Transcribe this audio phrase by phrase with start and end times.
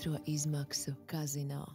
[0.00, 1.66] otro izmaksu kazino.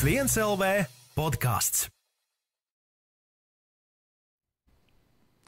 [0.00, 0.64] F1 LV
[1.12, 1.90] podkāsts.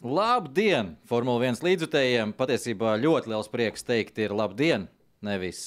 [0.05, 0.91] Labdien!
[1.09, 4.84] Formula 1 līdzjutējiem patiesībā ļoti liels prieks teikt, ir labdien,
[5.25, 5.62] nevis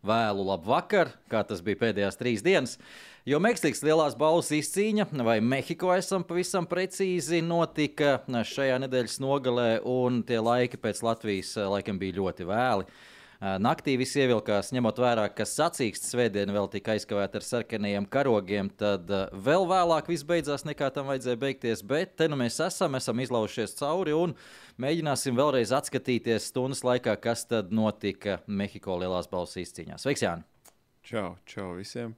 [0.00, 2.78] vēlu labu vakar, kā tas bija pēdējās trīs dienas.
[3.28, 10.22] Jo Meksikas lielās balvas izcīņa, vai Mehiko esam pavisam precīzi, notika šajā nedēļas nogalē, un
[10.24, 12.88] tie laiki pēc Latvijas laikam bija ļoti vēli.
[13.62, 19.10] Naktī viss ievilkās, ņemot vērā, ka sacīksts svētdiena vēl tika aizkavēta ar sarkanajiem karogiem, tad
[19.46, 21.84] vēl vēlāk viss beidzās nekā tam vajadzēja beigties.
[21.86, 24.34] Bet te nu mēs esam, esam izlaušies cauri un
[24.82, 30.00] mēģināsim vēlreiz atskatīties stundas laikā, kas tad notika Mehiko lielās balvas izcīņā.
[30.02, 30.46] Sveiks, Jāni!
[31.06, 32.16] Čau, čau visiem!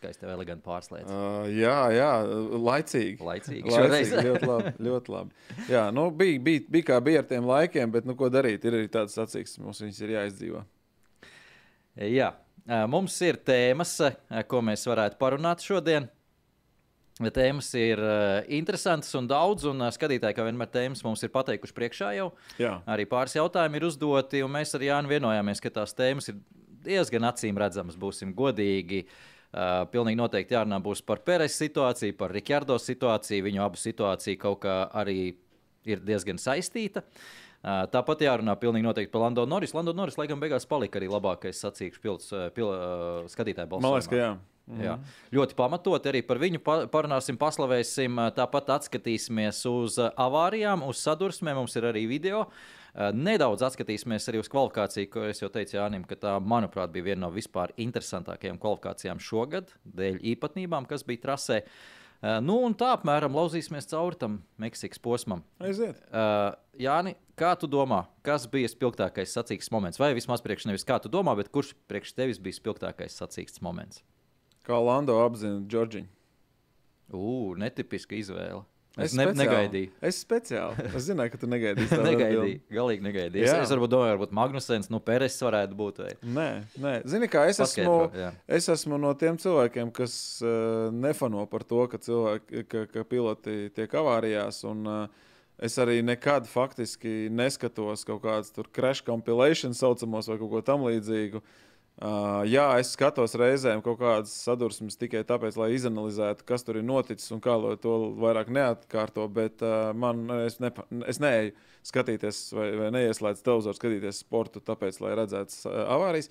[0.00, 1.10] Skaisti, vēl gan pārslēdz.
[1.12, 2.08] Uh, jā, jā,
[2.56, 3.18] laicīgi.
[3.20, 3.68] Laicīgi.
[3.68, 4.70] laicīgi ļoti labi.
[4.86, 5.34] Ļoti labi.
[5.74, 8.64] Jā, nu, bija, bija, bija kā bija ar tiem laikiem, bet nu, ko darīt?
[8.64, 10.62] Ir arī tāds sacīks, mums viņas ir jāizdzīvo.
[12.08, 12.30] Jā,
[12.88, 13.92] mums ir tēmas,
[14.48, 16.06] ko mēs varētu parunāt šodien.
[17.20, 18.00] Tēmas ir
[18.56, 22.30] interesantas un daudz, un skatītāji, kā vienmēr, tēmas mums ir pateikuši priekšā jau.
[22.62, 22.78] Jā.
[22.88, 26.40] Arī pāris jautājumi ir uzdoti, un mēs ar Jānu vienojāmies, ka tās tēmas ir
[26.88, 29.02] diezgan acīm redzamas, būsim godīgi.
[29.04, 33.46] Uh, pilnīgi noteikti jārunā būs par Pēreša situāciju, par Rikārdo situāciju.
[33.48, 35.34] Viņu abu situācija kaut kā arī
[35.88, 37.02] ir diezgan saistīta.
[37.60, 39.74] Uh, tāpat jārunā pilnīgi noteikti par Lando Norris.
[39.76, 43.84] Lando Norris, laikam, beigās palika arī labākais sacīkšu pilns pil, uh, skatītāju balsojumā.
[43.84, 44.30] Man liekas, ka jā.
[44.70, 44.82] Mhm.
[44.86, 44.94] Jā,
[45.34, 46.60] ļoti pamatot arī par viņu
[46.92, 48.20] parunāsim, paslavēsim.
[48.36, 51.58] Tāpat atskatīsimies uz avārijām, uz sadursmēm.
[51.58, 52.44] Mums ir arī video.
[52.94, 57.26] Nedaudz atskatīsimies arī uz kvalifikāciju, ko es jau teicu Jānim, ka tā, manuprāt, bija viena
[57.26, 61.60] no vispār interesantākajām kvalifikācijām šogad, dēļ īpatnībām, kas bija trasē.
[62.44, 65.40] Nu, un tā apmēram lauzīsimies cauri tam Meksikas posmam.
[65.64, 66.02] Aiziet.
[66.12, 70.00] Uh, Jāni, kā tu domā, kas bija spilgtākais sacīkstes moments?
[70.00, 74.02] Vai vismaz priekš nevis kā tu domā, bet kurš priekš tevis bija spilgtākais sacīkstes moments?
[74.68, 76.10] Kā Lando apzina Džordžiņu.
[77.16, 78.66] Ugh, netipiska izvēle.
[78.98, 79.38] Es Es ne, speciāli.
[79.38, 79.90] negaidīju.
[80.02, 80.84] Es speciāli.
[80.90, 81.90] Es zināju, ka tu negaidīsi.
[81.92, 82.60] tādu negaidīju.
[82.74, 83.44] Galīgi negaidīju.
[83.46, 86.00] Es, es varbūt domāju, varbūt Magnusens, nu, Pēres varētu būt.
[86.02, 86.10] Vai...
[86.26, 86.48] Nē,
[86.82, 86.94] nē.
[87.12, 88.32] Zini, kā es esmu, Paskaidro, jā.
[88.58, 93.56] es esmu no tiem cilvēkiem, kas uh, nefano par to, ka, cilvēki, ka, ka piloti
[93.78, 94.64] tiek avārijās.
[94.68, 100.66] Un, uh, es arī nekad faktiski neskatos kaut tur crash compilation saucamos vai kaut ko
[100.72, 101.44] tamlīdzīgu.
[101.44, 101.69] Uh,
[102.48, 107.28] jā, es skatos reizēm kaut kādas sadursmes tikai tāpēc, lai izanalizētu, kas tur ir noticis
[107.34, 109.26] un kā lai to vairāk neatkārto.
[109.28, 111.52] Bet uh, man, es, nepa, es neeju
[111.84, 116.30] skatīties vai, vai neieslēdzu televizoru, skatīties sportu, tāpēc, lai redzētu uh, avārijas.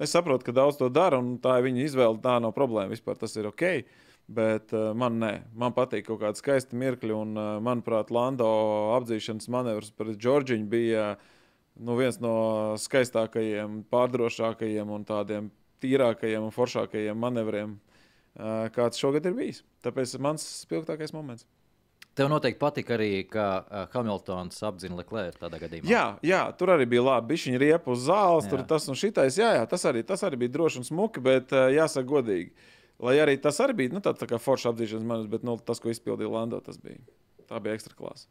[0.00, 2.22] Es saprotu, ka daudz to dara, un tā ir viņa izvēle.
[2.24, 2.94] Tā nav problēma.
[2.94, 3.66] Vispār tas ir ok.
[4.30, 8.48] Bet uh, man nē, man patīk kaut kāda skaista mirkļa, un, uh, manuprāt, Lando
[8.96, 11.28] apdzīšanas manevrs pret Džordžiņu bija uh,
[11.80, 12.34] nu, viens no
[12.80, 15.48] skaistākajiem, pārdrošākajiem un tādiem
[15.80, 17.78] tīrākajiem un foršākajiem manevriem,
[18.76, 19.64] kāds šogad ir bijis.
[19.84, 21.46] Tāpēc mans spilgtākais moments.
[22.18, 23.44] Tev noteikti patika arī, ka
[23.94, 25.88] Hamiltons apzina Leclerc tādā gadījumā.
[25.88, 27.38] Jā, jā, tur arī bija labi.
[27.38, 28.50] Viņa riepa uz zāles, Jā.
[28.52, 29.38] tur tas un šitais.
[29.38, 32.50] Jā, jā tas, arī, tas arī bija droši un smuki, bet jāsaka godīgi.
[33.00, 35.80] Lai arī tas arī bija nu, tā, tā kā forša apzīšanas manis, bet nu, tas,
[35.80, 36.98] ko izpildīja Lando, tas bija.
[37.48, 38.26] Tā bija ekstra klasa.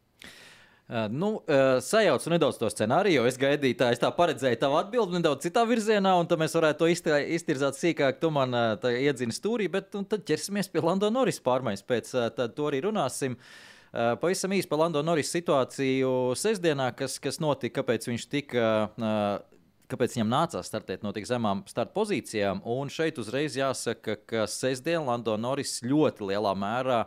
[0.90, 4.74] Uh, nu, uh, sajaucu nedaudz to scenāriju, jo es gaidīju, tā, es tā paredzēju tavu
[4.80, 8.18] atbildi nedaudz citā virzienā, un tad mēs varētu to iztā- iztirzāt sīkāk.
[8.18, 11.86] Tu man uh, iedzini stūrī, bet un tad ķersimies pie Lando Norris pārmaiņas.
[11.86, 12.26] Pēc uh,
[12.56, 13.38] to arī runāsim.
[13.38, 18.66] Uh, pavisam īsi par Lando Norris situāciju sestdienā, kas, kas notika, kāpēc viņš tika.
[18.98, 19.46] Uh,
[19.90, 22.60] Kāpēc viņam nācās startēt no tik zemām starta pozīcijām?
[22.62, 27.00] Un šeit uzreiz jāsaka, ka sestdien Lando Norris ļoti lielā mērā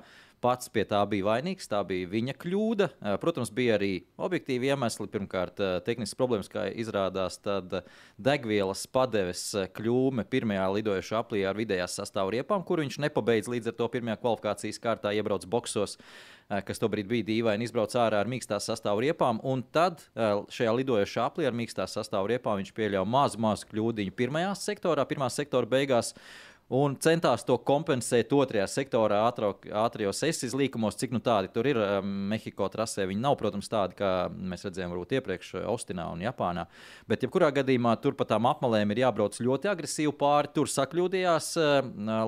[0.43, 1.69] pats pie tā bija vainīgs.
[1.71, 2.89] Tā bija viņa kļūda.
[2.91, 5.07] Eh, Protams, bija arī objektīvi iemesli.
[5.13, 7.87] Pirmkārt, eh, tehniskas problēmas, kā izrādās, tad eh,
[8.19, 9.45] degvielas padeves
[9.77, 14.19] kļūme pirmajā lidojošā aplī ar vidējās sastāvā riepām, kur viņš nepabeidz līdz ar to pirmajā
[14.21, 15.97] kvalifikācijas kārtā iebrauc boxos.
[16.67, 21.47] Kas tobrīd bija dīvaini, izbrauc ārā ar mīkstās sastāvā riepām, un tad šajā lidojošā aplī
[21.47, 26.11] ar mīkstās sastāvā riepām viņš pieļāva mazu, mazu kļūdiņu pirmajā sektorā, pirmā sektora beigās.
[26.71, 29.19] Un centās to kompensēt otrajā sektorā,
[29.83, 31.79] ātrijos sesijas līkumos, cik nu tādi tur ir.
[31.83, 36.65] Um, Mehiko trasē viņi nav, protams, tādi, kā mēs redzējām varbūt iepriekš Austinā un Japānā.
[37.09, 40.53] Bet, jebkurā gadījumā, tur pa tām apmalēm ir jābrauc ļoti agresīvi pāri.
[40.55, 41.77] Tur sakļūdījās uh,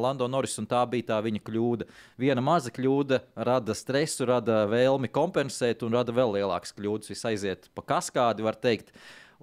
[0.03, 1.89] Lando Norris, un tā bija tā viņa kļūda.
[2.21, 7.13] Viena maza kļūda rada stresu, rada vēlmi kompensēt, un rada vēl lielākas kļūdas.
[7.13, 8.93] Viss aiziet pa kaskādi, var teikt.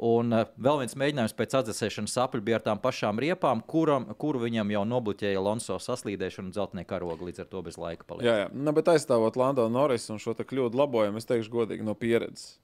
[0.01, 4.41] Un uh, vēl viens mēģinājums pēc atdzesēšanas sapļu bija ar tām pašām riepām, kuram, kuru
[4.47, 8.29] viņam jau nobloķēja Lonso saslīdēšanu un dzeltnieku karogu, līdz ar to bez laika palika.
[8.29, 8.51] Jā, jā.
[8.57, 12.57] Nu, bet aizstāvot Lando Norris un šo kļūdu labojumu, es teikšu godīgi no pieredzes.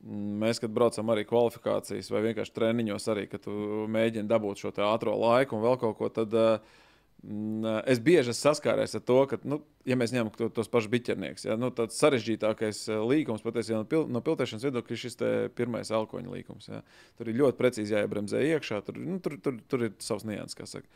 [0.00, 3.44] Mēs, kad braucam arī kvalifikācijas vai vienkārši treniņos, arī, kad
[3.92, 6.78] mēģini dabūt šo ātrā laiku un vēl kaut ko, tad uh,
[7.20, 11.44] Es bieži esmu saskāries ar to, ka, nu, ja mēs ņemam to, tos pašus biķerniekus,
[11.44, 15.20] ja, nu, tāds sarežģītākais līkums patiesībā no, pil, no piltēšanas viedokļa ir šis
[15.58, 16.70] pirmais elkoņa līkums.
[16.72, 16.80] Ja.
[17.20, 20.64] Tur ir ļoti precīzi jāiebremzē iekšā, tur, nu, tur, tur, tur ir savs nianses, kā
[20.70, 20.88] saka.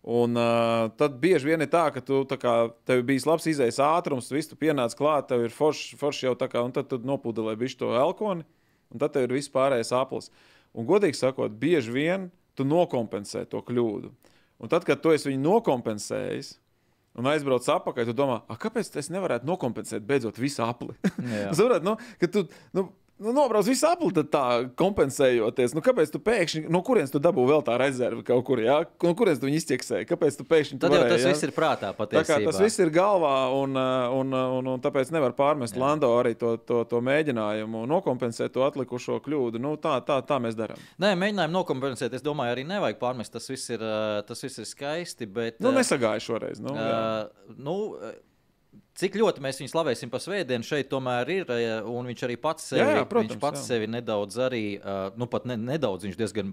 [0.00, 2.54] Un uh, tad bieži vien ir tā, ka tu tā kā,
[2.88, 6.48] tev bija labs izējas ātrums, tu visu pienāc klāt, tev ir forši forš jau tā
[6.52, 8.44] kā, un tad tu nopūdelē bišķi to elkoni,
[8.92, 10.28] un tad tev ir viss pārējais aplis.
[10.76, 14.12] Un godīgi sakot, bieži vien tu nokompensē to kļūdu.
[14.60, 16.52] Un tad, kad tu esi viņu nokompensējis,
[17.18, 20.94] un aizbrauc atpakaļ, tu domā, kāpēc es nevarētu nokompensēt beidzot visu apli?
[21.56, 22.44] Saprāt, nu, ka tu,
[22.76, 22.90] nu,
[23.20, 24.44] nu, nobrauc visu apli, tad tā
[24.80, 25.74] kompensējoties.
[25.76, 28.80] Nu, kāpēc tu pēkšņi, no kurienes tu dabū vēl tā rezerve kaut kur, jā?
[29.04, 30.08] No kurienes tu viņu izķeksēji?
[30.08, 31.34] Kāpēc tu pēkšņi Tad jau varēji, tas jā?
[31.34, 32.24] viss ir prātā patiesībā.
[32.24, 33.76] Tā kā tas viss ir galvā, un,
[34.20, 35.82] un, un, un tāpēc nevar pārmest jā.
[35.84, 39.60] Lando arī to, to, to mēģinājumu nokompensēt to atlikušo kļūdu.
[39.62, 40.80] Nu, tā, tā, tā mēs darām.
[41.02, 43.36] Nē, mēģinājumu nokompensēt, es domāju, arī nevajag pārmest.
[43.36, 43.84] Tas viss ir,
[44.28, 45.60] tas viss ir skaisti, bet...
[45.62, 46.64] Nu, nesagāju šoreiz.
[46.64, 47.76] Nu, uh, nu,
[49.00, 51.52] Cik ļoti mēs viņu slavēsim par svētdienu, šeit tomēr ir.
[51.88, 53.66] Un viņš arī pats sevi, jā, jā, protams, viņš pats jā.
[53.72, 54.64] sevi nedaudz arī,
[55.16, 56.52] nu pat ne, nedaudz, viņš diezgan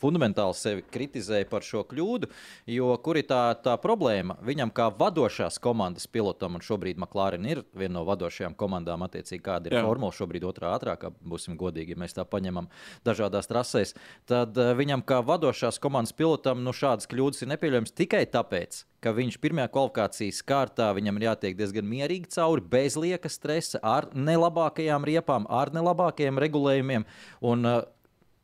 [0.00, 2.30] fundamentāli sevi kritizēja par šo kļūdu.
[2.70, 4.38] Jo kur ir tā, tā problēma?
[4.46, 9.70] Viņam kā vadošās komandas pilotam, un šobrīd McLaren ir viena no vadošajām komandām, attiecīgi kāda
[9.70, 9.84] ir Jā.
[9.86, 12.70] formula, šobrīd otrā ātrākā, būsim godīgi, ja mēs tā paņemam
[13.06, 13.94] dažādās trasēs,
[14.30, 19.14] tad uh, viņam kā vadošās komandas pilotam nu, šādas kļūdas ir nepieļaujams tikai tāpēc, ka
[19.16, 25.06] viņš pirmajā kvalifikācijas kārtā viņam ir jātiek diezgan mierīgi cauri, bez lieka stresa, ar nelabākajām
[25.08, 27.08] riepām, ar nelabākajiem regulējumiem.
[27.40, 27.80] Un, uh,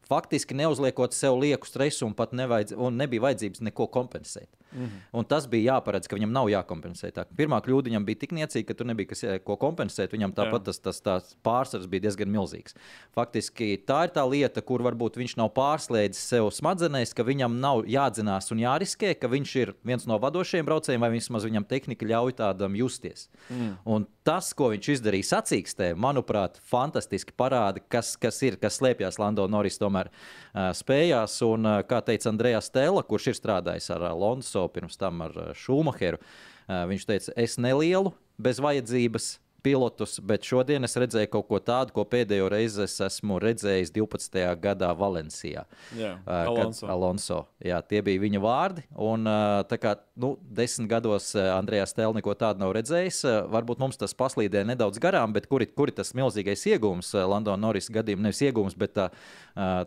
[0.08, 4.49] faktiski neuzliekot sev lieku stresu un pat nevajadz, un nebija vajadzības neko kompensēt.
[4.76, 5.00] Mm -hmm.
[5.12, 7.11] Un tas bija jāparedz, ka viņam nav jākompensē.
[7.12, 7.25] Tā.
[7.37, 10.12] Pirmā kļūda viņam bija tik niecīga, ka tur nebija kas, ko kompensēt.
[10.12, 12.75] Viņam tāpat tas, tas, tas pārsvars bija diezgan milzīgs.
[13.14, 17.84] Faktiski tā ir tā lieta, kur varbūt viņš nav pārslēdzis sev smadzenēs, ka viņam nav
[17.87, 22.32] jādzinās un jāriskē, ka viņš ir viens no vadošajiem braucējiem, vai vismaz viņam tehnika ļauj
[22.37, 23.28] tādam justies.
[23.50, 23.76] Mm.
[23.84, 29.46] Un tas, ko viņš izdarīja sacīkstē, manuprāt, fantastiski parāda, kas, kas ir, kas slēpjas Lando
[29.49, 31.43] Norris tomēr uh, spējās.
[31.46, 36.21] Un, uh, kā teica Andrejs Stela, kurš ir strādājis ar Alonso pirms tam ar Šumacheru.
[36.67, 38.11] Eh, viņš teica, es nelielu
[38.43, 39.37] bez vajadzības
[39.67, 44.39] pilotus, bet šodien es redzēju kaut ko tādu, ko pēdējo reizi es esmu redzējis 12.
[44.63, 45.65] gadā Valencijā.
[45.99, 46.89] Jā, uh, Alonso.
[46.93, 47.39] Alonso.
[47.65, 48.85] Jā, tie bija viņa vārdi.
[48.95, 53.83] Un, uh, tā kā nu, desmit gados Andrejs Stēlis neko tādu nav redzējis, uh, varbūt
[53.83, 58.29] mums tas paslīdē nedaudz garām, bet kur, ir tas milzīgais iegūms London Norris gadījumā?
[58.29, 59.11] Nevis iegūms, bet uh,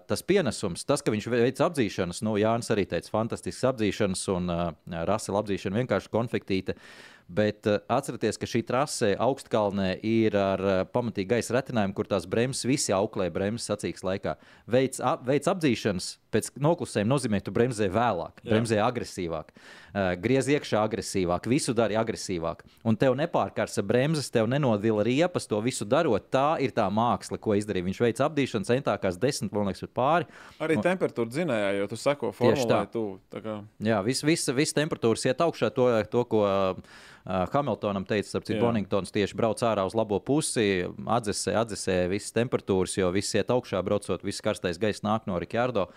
[0.10, 4.68] tas pienesums, tas, ka viņš veic apdzīšanas, nu, Jānis arī teica, fantastisks apdzīšanas un uh,
[5.08, 6.76] Rasela apdzīšana vienkārši konfliktīta.
[6.76, 12.08] Uh, Bet uh, atcerieties, ka šī trase augstkalnē ir ar uh, pamatīgu gaisa retinājumu, kur
[12.10, 14.34] tās bremzes visi auklē bremzes sacīks laikā.
[14.66, 18.50] Veids, ap, veids apdzīšanas pēc noklusējuma nozīmē, ka tu bremzē vēlāk, Jā.
[18.50, 22.64] bremzē agresīvāk, uh, griez iekšā agresīvāk, visu dari agresīvāk.
[22.90, 26.32] Un tev nepārkars ar bremzes, tev nenodila riepas, to visu darot.
[26.34, 27.92] Tā ir tā māksla, ko izdarīja.
[27.92, 30.26] Viņš veids apdzīšanu centākās desmit km pāri.
[30.58, 30.86] Arī un...
[30.90, 33.06] temperatūra zinājā, jo tu seko formulē, tu.
[33.38, 33.60] Kā...
[33.86, 36.44] Jā, viss vis, vis temperatūras iet augšā to, to ko.
[36.50, 42.96] Uh, Hamiltonam teica, ka Boningtons tieši brauc ārā uz labo pusi, atdzesē, atdzesē visas temperatūras,
[42.98, 45.88] jo viss iet augšā, braucot, viss karstais gaiss nāk no Rikārdo.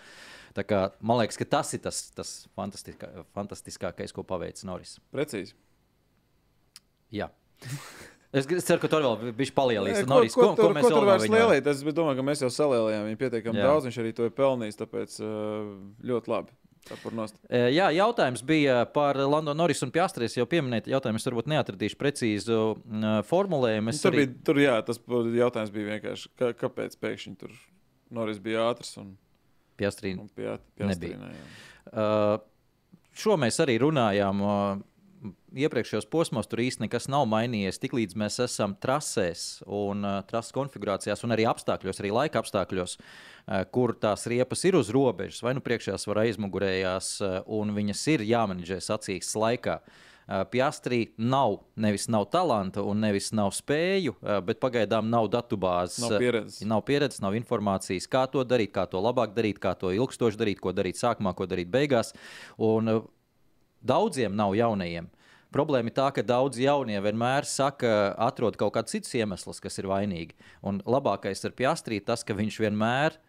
[0.53, 4.99] Tā kā, man liekas, ka tas ir tas, tas fantastiskā, fantastiskākais, ko paveicis Noris.
[5.15, 5.55] Precīzi.
[7.13, 7.31] Jā.
[8.33, 10.05] Es ceru, ka tur vēl bija palielināts.
[10.37, 11.67] Ko, ko, ko, ko, ko tur vairs lielīt?
[11.69, 13.85] Es domāju, ka mēs jau salielējām viņu pietiekami daudz.
[13.89, 14.79] Viņš arī to ir pelnījis.
[14.79, 15.17] Tāpēc
[16.09, 16.57] ļoti labi.
[17.73, 20.35] Jā, jautājums bija par Londonu Norrisu un Piastrīs.
[20.35, 22.61] Jau pieminēt, jautājumu es varbūt neatradīšu precīzu
[23.29, 23.93] formulējumu.
[23.95, 24.23] Tur arī...
[24.23, 24.99] bija, tur, jā, tas
[25.37, 27.53] jautājums bija vienkārši, kā, kāpēc pēkšņi tur
[28.13, 29.13] Norris bija ātrs un
[29.79, 31.17] Piastrī nebija.
[31.89, 32.35] Uh,
[33.17, 34.43] šo mēs arī runājām.
[34.43, 34.83] Uh,
[35.53, 37.79] iepriekšējos posmos tur īstenībā nekas nav mainījies.
[37.81, 43.61] Tiklīdz mēs esam trasēs un uh, trases konfigurācijās, un arī apstākļos, arī laika apstākļos, uh,
[43.73, 48.25] kur tās riepas ir uz robežas, vai nu priekšējās, vai aizmugurējās, uh, un viņas ir
[48.33, 49.79] jāmenedžē sacīkstes laikā.
[50.23, 55.99] Uh, Piastrī nav nevis nav talanta un nevis nav spēju, uh, bet pagaidām nav datubāzes.
[56.05, 56.61] Nav pieredzes.
[56.67, 60.63] Nav pieredzes, nav informācijas, kā to darīt, kā to labāk darīt, kā to ilgstoši darīt,
[60.63, 62.15] ko darīt sākumā, ko darīt beigās.
[62.55, 63.03] Un uh,
[63.83, 65.11] daudziem nav jaunajiem.
[65.53, 69.89] Problēma ir tā, ka daudz jaunie vienmēr saka, atrod kaut kādus citus iemeslus, kas ir
[69.91, 70.37] vainīgi.
[70.65, 73.19] Un labākais ar Piastrī ir tas, ka viņš vienmēr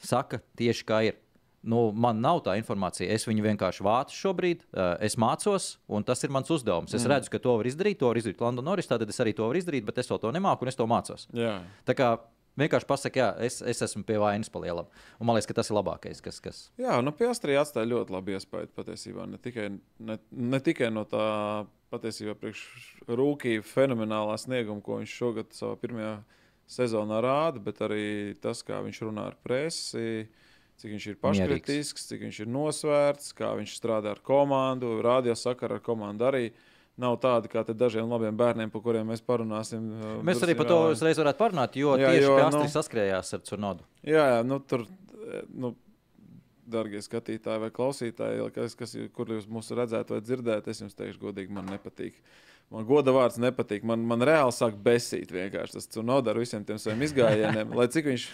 [0.00, 1.20] saka tieši kā ir.
[1.60, 3.04] Nu, man nav tā informācija.
[3.12, 6.94] Es viņu vienkārši vācu šobrīd, uh, es mācos, un tas ir mans uzdevums.
[6.96, 7.12] Es mm.
[7.12, 9.60] redzu, ka to var izdarīt, to var izdarīt London Norris, tad es arī to varu
[9.60, 11.28] izdarīt, bet es to nemāku, un es to mācos.
[11.36, 11.58] Jā.
[12.58, 14.88] Vienkārši pasakā, jā, es, es esmu pie vainas palielam.
[15.20, 16.40] Un man liekas, ka tas ir labākais, kas.
[16.42, 16.62] kas...
[16.80, 19.26] Jā, nu, Piastrī atstāja ļoti labu iespēju patiesībā.
[19.30, 19.68] Ne tikai,
[20.02, 21.28] ne, ne tikai no tā
[21.94, 22.34] patiesībā
[23.06, 26.14] rūkīja fenomenālā snieguma, ko viņš šogad savā pirmajā
[26.70, 28.04] sezonā rāda, bet arī
[28.42, 30.28] tas, kā viņš runā ar presi.
[30.80, 35.76] Cik viņš ir paškritisks, cik viņš ir nosvērts, kā viņš strādā ar komandu, radio sakara
[35.76, 36.46] ar komandu arī.
[37.00, 39.86] Nav tādi kā dažiem labiem bērniem, par kuriem mēs parunāsim.
[39.96, 40.96] uh, Mēs arī par to Brasiļā.
[40.98, 43.86] uzreiz varētu parunāt, jo Jā, tieši Piastri nu- saskrējās ar Cunodu.
[44.04, 45.72] Jā, jā nu, tur, eh, nu,
[46.70, 51.18] darbie skatītāji vai klausītāji, kas, kas, kur jūs mūs redzētu vai dzirdētu, es jums teikšu,
[51.24, 52.20] godīgi, man nepatīk.
[52.70, 53.82] Man goda vārds nepatīk.
[53.86, 57.72] Man, man reāli sāk besīt vienkārši tas Cunoda ar visiem tiem saviem izgājieniem.
[57.74, 58.26] Lai cik viņš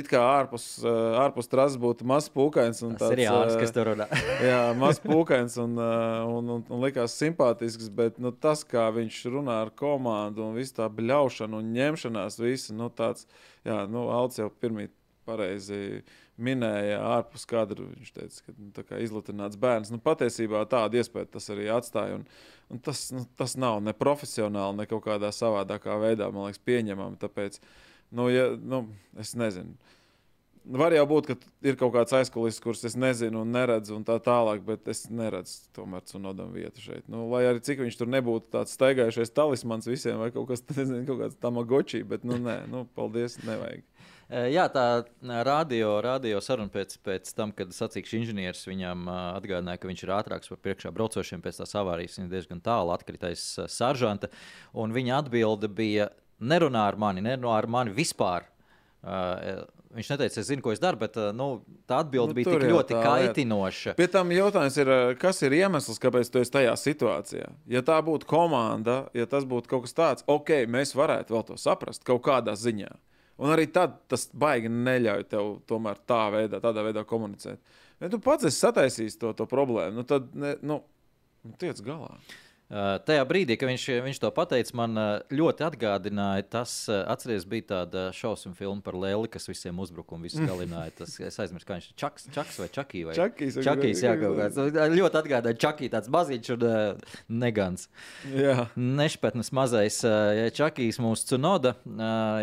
[0.00, 3.90] it kā ārpus, eh, ārpus trases būtu mazs pūkains Tas ir Jānis, eh, kas tur
[3.92, 4.06] runā.
[4.48, 9.20] Jā, mazs pūkains un, uh, un, un, un likās simpātisks, bet nu, tas, kā viņš
[9.34, 13.28] runā ar komandu un visu tā bļaušanu un ņemšanās, visu, nu, tāds,
[13.68, 14.88] jā, nu, Alts jau pirmie
[15.28, 16.00] pareizi
[16.44, 17.86] minēja, ārpus kadra.
[17.86, 19.92] Viņš teica, ka nu, kā izlutināts bērns.
[19.94, 22.18] Nu, patiesībā tāda iespēja tas arī atstāja.
[22.20, 22.26] Un,
[22.72, 27.20] un tas, nu, tas nav ne profesionāli, ne kaut kādā savādākā veidā, man liekas, pieņemami.
[27.22, 27.58] Tāpēc,
[28.18, 28.86] nu, ja, nu,
[29.22, 29.78] es nezinu.
[30.62, 31.34] Var jau būt, ka
[31.66, 35.72] ir kaut kāds aizkulis, kurus es nezinu un neredzu, un tā tālāk, bet es neredzu
[35.74, 37.02] tomēr Cunodam vietu šeit.
[37.10, 41.02] Nu, lai arī cik viņš tur nebūtu tāds staigājušais talismans visiem, vai kaut kas nezinu,
[41.08, 43.82] kaut kāds tamagoči, bet, nu, nē, nu, paldies, nevajag.
[44.32, 44.84] Jā, tā
[45.44, 50.52] radio, radio saruna pēc, pēc tam, kad sacīkšu inženieris viņam atgādināja, ka viņš ir ātrāks
[50.52, 52.16] par priekšā braucošiem pēc tās avārijas.
[52.16, 54.30] Viņš diezgan tālu atkrita aiz ā, saržanta.
[54.72, 56.08] Un viņa atbilde bija:
[56.40, 58.48] nerunā ar mani, nerunā ar mani vispār.
[59.02, 61.60] Uh, viņš neteica, es zinu, ko es daru, bet uh, nu,
[61.90, 63.96] tā atbilde Nu, bija tik ļoti tā kaitinoša.
[63.98, 67.50] Pie tam jautājums ir, kas ir iemesls, kāpēc tu esi tajā situācijā?
[67.68, 71.58] Ja tā būtu komanda, ja tas būtu kaut kas tāds, ok, mēs varētu vēl to
[71.60, 72.94] saprast kaut kādā ziņā.
[73.40, 77.60] Un arī tad tas baigi neļauj tev tomēr tā veidā, tādā veidā komunicēt.
[78.02, 80.82] Ja tu pats esi sataisījis to, to problēmu, nu tad ne, nu,
[81.60, 82.16] tiec galā.
[82.72, 87.44] Uh, tajā brīdī, kad viņš, viņš to pateica, man uh, ļoti atgādināja tas, uh, atcerieties,
[87.50, 90.94] bija tāda šausmu filma par Lēli, kas visiem uzbruka un visus galināja.
[91.02, 93.04] Tas, es aizmirsu, kā viņš ir Čaks, Čaks vai Čakī.
[93.10, 93.18] Vai?
[93.18, 94.62] Čakijs, vai Čakijs, jā, kaut kāds.
[94.96, 96.66] Ļoti atgādāja Čakī, tāds maziņš un
[97.44, 97.90] negans.
[98.32, 100.00] Jā, Nešpatnes mazais
[100.56, 101.76] Čakijs mūsu Cunoda.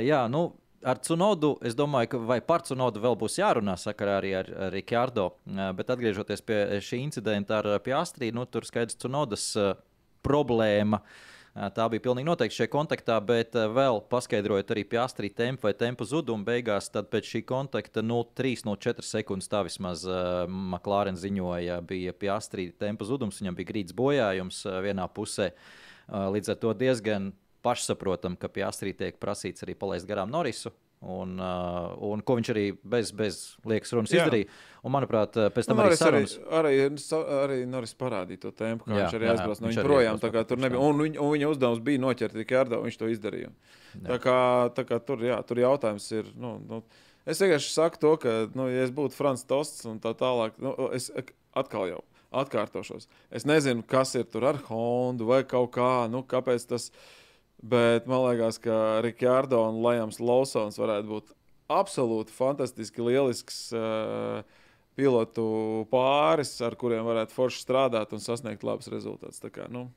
[0.05, 4.35] Jā, nu, Ar Cunodu es domāju, ka vai par Cunodu vēl būs jārunā sakarā arī
[4.39, 5.33] ar, Rikārdo.
[5.75, 9.49] Bet atgriežoties pie šī incidenta ar Piastrī, nu, tur skaidrs Cunodas
[10.23, 11.01] problēma.
[11.75, 16.47] Tā bija pilnīgi noteikti šajā kontaktā, bet vēl paskaidrojot arī Piastrī tempu vai tempu zudumu
[16.47, 21.81] beigās, tad pēc šī kontakta nu, 3 no 4 sekundes tā vismaz uh, McLaren ziņoja,
[21.89, 25.51] bija Piastrī tempu zudums, viņam bija grīdas bojājums vienā pusē.
[25.51, 27.31] Uh, Līdz ar to diezgan
[27.65, 30.71] pašsaprotam, ka pie Astrī tiek prasīts arī palaist garām Norisu.
[30.99, 34.25] Un, uh, un ko viņš arī bez, bez liekas runas Jā.
[34.25, 34.49] izdarīja.
[34.83, 36.33] Un, manuprāt, uh, pēc tam Nu, arī arī, sarunas.
[36.51, 39.79] arī, sa- arī Norris parādīja to tempu, kā Jā, viņš arī jā, aizbrauca no viņa
[39.79, 40.19] arī projām.
[40.59, 43.49] nebija, un, viņa, un viņa uzdevums bija noķert tikai ar to, viņš to izdarīja.
[44.09, 44.35] Tā kā,
[44.75, 46.25] tā kā tur, jā, tur jautājums ir.
[46.35, 46.83] Nu, nu,
[47.25, 50.75] es vienkārši saku to, ka, nu, ja es būtu Frans Tosts un tā tālāk, nu,
[50.91, 51.09] es
[51.55, 53.07] atkal jau atkārtošos.
[53.31, 56.91] Es nezinu, kas ir tur ar Hondu vai kaut kā, nu, kāpēc tas.
[57.59, 61.33] Bet man liekas, ka Rikārdo un Lajams Lawsons varētu būt
[61.69, 64.45] absolūti fantastiski lielisks uh,
[64.97, 69.43] pilotu pāris, ar kuriem varētu forši strādāt un sasniegt labus rezultātus.
[69.69, 69.89] Nu,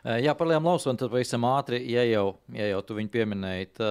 [0.00, 3.66] Uh, Jā, par Lielu Lausonu tad pavisam ātri, ja jau, ja jau tu viņu pieminēji.
[3.76, 3.88] Tā,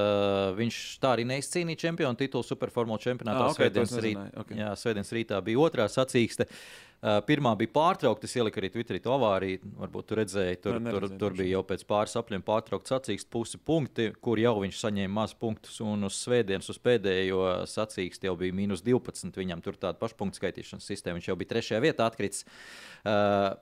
[0.57, 3.43] viņš tā arī neizcīnīja čempionu titulu Superformula čempionātā.
[3.43, 4.55] Ah, ok, to es Svētdienas, rīt, nezināju, ok.
[4.57, 6.49] jā, svētdienas rītā bija otrā sacīkste.
[6.49, 9.61] Uh, pirmā bija pārtraukta, es ieliku arī Twitterī to avāriju.
[9.79, 13.59] Varbūt tu redzēji, tur, Nē, tur, tur bija jau pēc pāris apļiem pārtraukta sacīkste pusi
[13.61, 15.79] punkti, kur jau viņš saņēma maz punktus.
[15.85, 19.31] Un uz svētdienas, uz pēdējo sacīksti jau bija mīnus 12.
[19.39, 21.21] Viņam tur tāda pašpunktu skaitīšanas sistēma.
[21.21, 22.43] Viņš jau bija trešajā vietā atkritis.
[23.07, 23.55] Uh,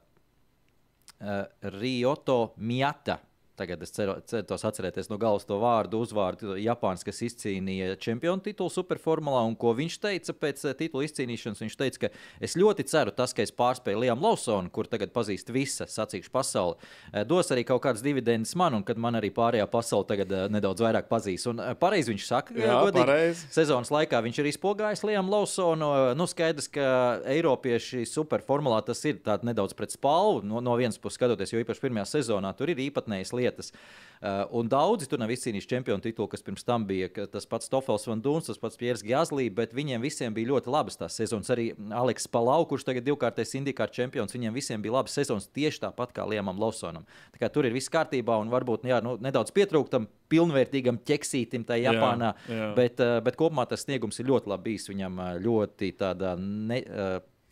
[1.22, 1.46] uh,
[1.78, 3.20] Rioto Miata.
[3.58, 8.70] Tagad es ceru, centos atcerēties no galvas to vārdu, uzvārdu Japāns, kas izcīnīja čempionu titulu
[8.70, 9.40] superformulā.
[9.50, 11.64] Un ko viņš teica pēc eh, titula izcīnīšanas?
[11.66, 12.12] Viņš teica, ka
[12.46, 16.78] es ļoti ceru, tas, ka es pārspēju Liam Lawsonu, kur tagad pazīst visa sacīkšu pasauli,
[17.10, 20.46] eh, dos arī kaut kādas dividendes man, un kad man arī pārējā pasaule tagad eh,
[20.54, 21.48] nedaudz vairāk pazīs.
[21.50, 23.50] Un pareizi viņš saka, Jā, godīgi, pareizi.
[23.58, 25.90] sezonas laikā viņš ir izpogājis Liam Lawsonu.
[26.14, 26.86] Nu, skaidrs, ka
[27.26, 30.46] Eiropieši superformulā tas ir nedaudz pret spalvu.
[30.46, 33.74] No, no vienas puses skatoties, jo īpaši pirmajā sezonā tur ir īpatnējas lietas.
[34.18, 38.08] Uh, un daudzi tur nav izcīnījuši čempionu titulu, kas pirms tam bija tas pats Tofels
[38.10, 41.52] Van Duns, tas pats Piers Gazlī, bet viņiem visiem bija ļoti labas tās sezonas.
[41.54, 46.16] Arī Aleks Palau, kurš tagad divkārtais indikāra čempions, viņiem visiem bija labas sezonas tieši tāpat
[46.18, 47.06] kā Liemam Lawsonam.
[47.36, 51.94] Tā kā tur ir viss kārtībā un varbūt jā, nu, nedaudz pietrūktam pilnvērtīgam ķeksītim tajā
[51.94, 52.74] Japānā, Jā, jā.
[52.82, 56.82] bet, uh, bet kopumā tas sniegums ir ļoti labi bijis viņam uh, ļoti tādā ne,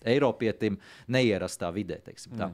[0.05, 0.77] Eiropietim
[1.09, 2.01] neierastā vidē.
[2.05, 2.49] teiksim tā.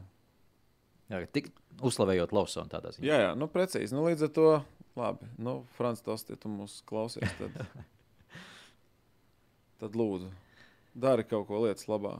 [1.12, 1.50] Jā, tik
[1.84, 3.08] uzslavējot Lawsonu tādā ziņā.
[3.08, 3.96] Jā, jā, nu, precīzi.
[3.96, 4.48] Nu, līdz ar to,
[5.00, 5.28] labi.
[5.42, 7.58] Nu, Frans, tos, ja tu mūs klausies, tad,
[9.82, 10.32] tad lūdzu,
[10.94, 12.18] dari kaut ko lietas labā.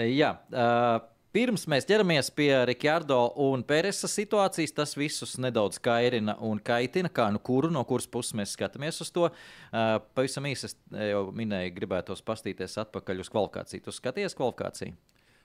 [0.00, 0.96] Jā, uh,
[1.36, 7.28] pirms mēs ķeramies pie Rikārdo un Pēresa situācijas, tas visus nedaudz kairina un kaitina, kā
[7.34, 9.28] nu kuru no kuras puses mēs skatāmies uz to.
[9.28, 10.78] Uh, pavisam īsi es
[11.12, 13.84] jau minēju, gribētos pastīties atpakaļ uz kvalifikāciju.
[13.84, 14.96] Tu skaties kvalifikāciju?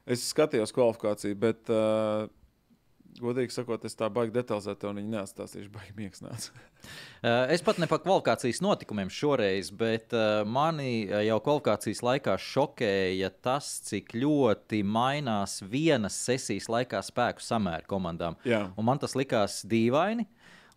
[0.08, 2.30] Es skatījos kvalifikāciju, bet, uh,
[3.22, 6.54] godīgi sakot, es tā baigi detalizēti viņi neatstāstīšu, baigi miegs nāca.
[7.18, 12.36] Uh, Es pat ne par kvalifikācijas notikumiem šoreiz, bet uh, mani uh, jau kvalifikācijas laikā
[12.38, 18.38] šokēja tas, cik ļoti mainās vienas sesijas laikā spēku samēri komandām.
[18.78, 20.28] Man tas likās dīvaini.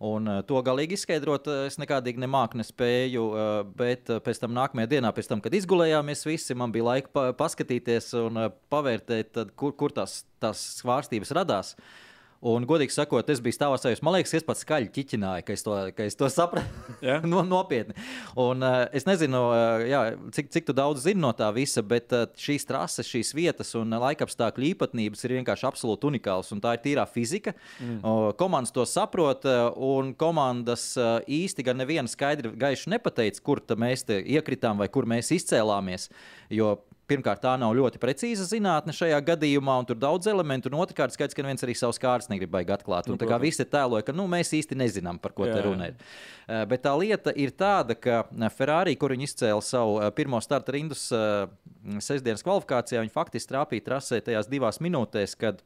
[0.01, 3.25] Un uh, to galīgi izskaidrot, uh, es nekādīgi nemāku, nespēju.
[3.29, 7.13] Uh, bet uh, pēc tam nākamajā dienā, pēc tam, kad izgulējāmies visi, man bija laika
[7.13, 11.75] pa paskatīties un uh, pavērtēt, tad, kur, kur tās, tās svārstības radās.
[12.41, 14.01] Un, godīgi sakot, es biju stāvā sajūta.
[14.07, 16.95] Man liekas, es pats skaļi ķiķināju, ka es to, ka es to sapratu.
[17.05, 17.19] Jā?
[17.29, 17.93] no, nopietni.
[18.41, 20.01] Un, uh, es nezinu, uh, jā,
[20.33, 24.71] cik, cik daudz zini no tā visa, bet uh, šīs trases, šīs vietas un laikapstākļu
[24.71, 26.49] īpatnības ir vienkārši absolūti unikālas.
[26.57, 27.53] Un tā ir tīrā fizika.
[27.77, 28.01] Mm.
[28.01, 33.61] Uh, komandas to saprot, uh, un komandas uh, īsti gan neviena skaidri gaiši nepateica, kur
[33.77, 36.09] mēs te iekritām vai kur mēs izcēlāmies.
[36.57, 36.79] Jo
[37.11, 40.71] Pirmkārt, tā nav ļoti precīza zinātne šajā gadījumā, un tur daudz elementu.
[40.71, 43.09] Un otrkārt, skaidrs, ka neviens arī savus kārtas negrib baigt atklāt.
[43.09, 45.65] Un, Nu, tā kā visi tēloja, ka nu, mēs īsti nezinām, par ko Jā, te
[45.67, 45.97] runa ir.
[46.47, 48.23] Eh, Bet tā lieta ir tāda, ka
[48.55, 51.51] Ferrari, kur viņi izcēla savu pirmo starta rindus eh,
[51.99, 55.65] sestdienas kvalifikācijā, viņi faktiski trāpīja trasē tajās divās minūtēs, kad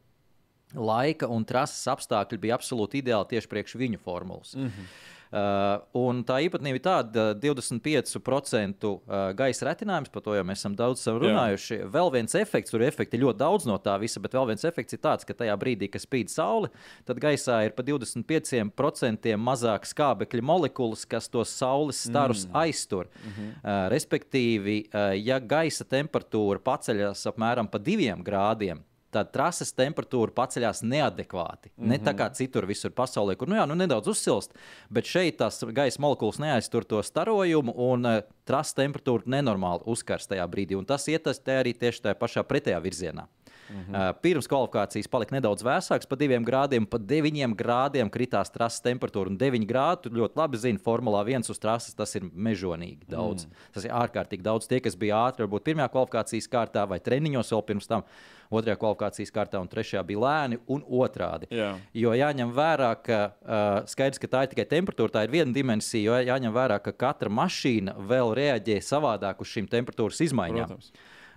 [0.75, 4.55] laika un trases apstākļi bija absolūti ideāli tieši priekš viņu formulas.
[4.57, 5.13] Mm -hmm.
[5.35, 10.61] Uh, un tā īpatnība ir tāda, ka 25% uh, gaisa retinājums, par to jau mēs
[10.63, 11.81] esam daudz runājuši.
[11.81, 11.89] Jā.
[11.97, 14.95] Vēl viens efekts, tur ir efekti ļoti daudz no tā visa, bet vēl viens efekts
[14.95, 16.71] ir tāds, ka tajā brīdī, kad spīd saule,
[17.09, 22.57] tad gaisā ir pa 25% mazāk skābekļa molekulas, kas tos saules starus mm.
[22.63, 23.11] aiztur.
[23.25, 23.89] Mm -hmm.
[23.91, 24.79] respektīvi,
[25.25, 31.71] ja gaisa temperatūra paceļas apmēram pa diviem grādiem, tad trases temperatūra paceļās neadekvāti.
[31.71, 31.89] Mm -hmm.
[31.93, 34.55] Ne tā kā citur visur pasaulē, kur nu jā, nu nedaudz uzsilst,
[34.91, 40.47] bet šeit tās gaisa molekulas neaiztur to starojumu un uh, trases temperatūra nenormāli uzkars tajā
[40.49, 40.77] brīdī.
[40.77, 43.27] Un tas iet te arī tieši tajā pašā pretējā virzienā.
[43.71, 43.95] -hmm.
[43.95, 49.31] uh, pirms kvalifikācijas palika nedaudz vēsāks, pa diviem grādiem, pa deviņiem grādiem kritās trases temperatūra.
[49.31, 53.47] Un deviņi grādi, tu ļoti labi zini, Formulā 1 uz trases tas ir mežonīgi daudz.
[53.47, 53.53] Mm.
[53.73, 54.69] Tas ir ārkārtīgi daudz.
[54.69, 58.05] Tie, kas bija ātri, varbūt pirmajā kvalifikācijas kārtā vai treniņos vēl pirms tam,
[58.53, 61.49] otrajā kvalifikācijas kārtā un trešajā bija lēni un otrādi.
[61.55, 61.75] Jā.
[61.97, 66.05] Jo jāņem vērā, ka uh, skaidrs, ka tā ir tikai temperatūra, tā ir viena dimensija,
[66.05, 70.75] jo jāņem vērā, ka katra mašīna vēl reaģē savādāk uz šīm temperatūras izmaiņām.
[70.75, 70.93] Protams.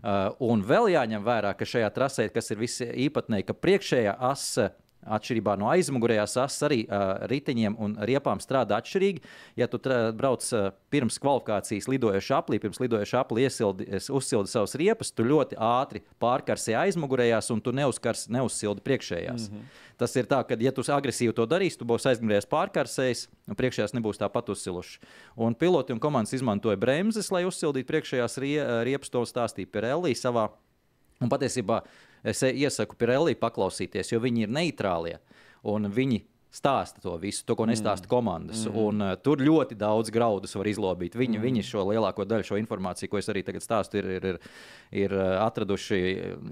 [0.07, 4.69] Uh, un vēl jāņem vērā, ka šajā trasē, kas ir visīpatnēji, ka priekšējā asa.
[5.07, 9.21] Atšķirībā no aizmugurējās asas arī uh, riteņiem un riepām strādā atšķirīgi.
[9.55, 9.79] Ja tu
[10.17, 15.23] brauc uh, pirms kvalifikācijas lidojošu aplī, pirms lidojošu aplī iesildi, es- uzsildi savas riepas, tu
[15.23, 19.47] ļoti ātri pārkarsē aizmugurējās un tu neuzkars, neuzsildi priekšējās.
[19.47, 19.85] Mm -hmm.
[19.97, 23.95] Tas ir tā, ka, ja tu agresīvi to darīsi, tu būsi aizmugurējās pārkarsējis, un priekšējās
[23.95, 24.99] nebūs tāpat uzsilušas.
[25.35, 29.09] Un piloti un komandas izmantoja bremzes, lai uzsildītu priekšējās rie, riepas.
[29.09, 30.49] To stāstīja Pirelli savā
[31.17, 31.81] Un patiesībā
[32.23, 35.17] es iesaku Pirelli paklausīties, jo viņi ir neitrālie.
[35.67, 38.63] Un viņi stāsta to visu, to, ko nestāsta komandas.
[38.65, 38.77] Mm.
[38.81, 41.17] Un, uh, tur ļoti daudz graudus var izlobīt.
[41.17, 41.43] Viņi, mm.
[41.43, 44.39] viņi šo lielāko daļu šo informāciju, ko es arī tagad stāstu, ir, ir, ir,
[45.05, 45.99] ir uh, atraduši,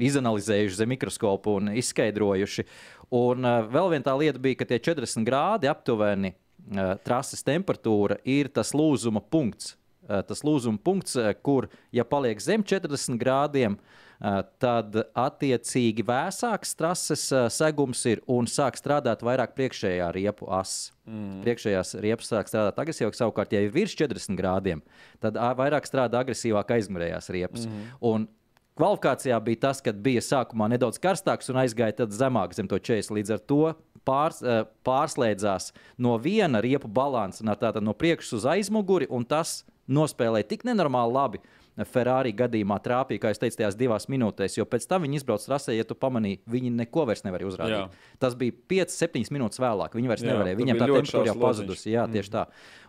[0.09, 2.67] izanalizējuši zem mikroskopu un izskaidrojuši.
[3.15, 8.19] Un uh, vēl viena tā lieta bija, ka tie 40 grādi aptuveni uh, trases temperatūra
[8.27, 9.73] ir tas lūzuma punkts
[10.09, 14.04] uh, tas lūzuma punkts, uh, kur, ja paliek zem 40 grādiem, uh,
[14.61, 20.93] tad attiecīgi vēsāks trases uh, segums ir un sāk strādāt vairāk priekšējā riepu asa.
[21.05, 21.41] Mm.
[21.43, 24.81] Priekšējās riepas sāk strādāt agresīvāk, savukārt, ja ir virs 40 grādiem,
[25.21, 27.67] tad vairāk strādā agresīvāk aizmugurējās riepas.
[27.69, 27.91] Mm.
[28.07, 28.27] Un
[28.75, 33.13] Kvalifikācijā bija tas, ka bija sākumā nedaudz karstāks un aizgāja zemāk zem to 40.
[33.15, 33.61] Līdz ar to
[34.03, 37.45] pārs, eh, pārslēdzās no viena riepu balansa,
[37.81, 41.39] no priekšas uz aizmuguri, un tas nospēlēja tik nenormāli labi,
[41.83, 45.75] Ferrari gadījumā trāpīja, kā jau teicu, tajās divās minūtēs, jo pēc tam viņi izbrauca trasē,
[45.75, 47.75] ja tu pamanīji, viņi neko vairs nevarēja uzrādīt.
[47.75, 48.15] Jā.
[48.21, 49.97] Tas bija 5-7 minūtes vēlāk.
[49.99, 50.59] Viņi vairs jā, nevarēja.
[50.61, 51.91] Viņiem tā temperatūra jau pazudusi.
[51.91, 52.35] Jā, tieši mm.
[52.37, 52.45] tā.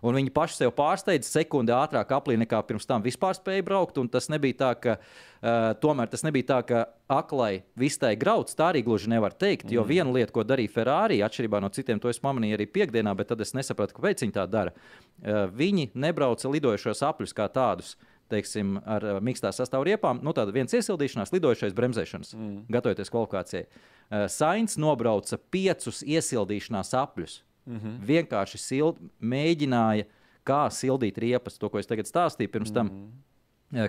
[0.07, 3.99] Un viņi paši sev pārsteidza sekundi ātrāk aplī nekā pirms tam vispār spēja braukt.
[4.13, 8.55] Tas nebija tā, ka, uh, tomēr tas nebija tā, ka aklai vistai grauds.
[8.55, 9.73] Tā arī gluži nevar teikt.
[9.73, 9.91] Jo mm.
[9.91, 13.43] viena lieta, ko darīja Ferrari, atšķirībā no citiem, to es pamanīju arī piekdienā, bet tad
[13.43, 14.77] es nesapratu, kāpēc viņi tā dara.
[15.19, 17.97] Uh, viņi nebrauca lidojošos apļus kā tādus
[18.33, 22.57] teiksim, ar uh, mīkstā sastāvā riepām, nu, tāda viens iesildīšanās, lidojušais bremzēšanas, mm.
[22.73, 23.67] gatavoties kvalifikācijai.
[23.67, 27.43] Uh, Sainz nobrauca piecus iesildīšanās apļus.
[27.67, 27.95] Mm -hmm.
[28.07, 30.07] Vienkārši sild, mēģināja,
[30.47, 32.87] kā sildīt riepas, to, ko es tagad stāstīju pirms tam.
[32.87, 33.23] Mm -hmm.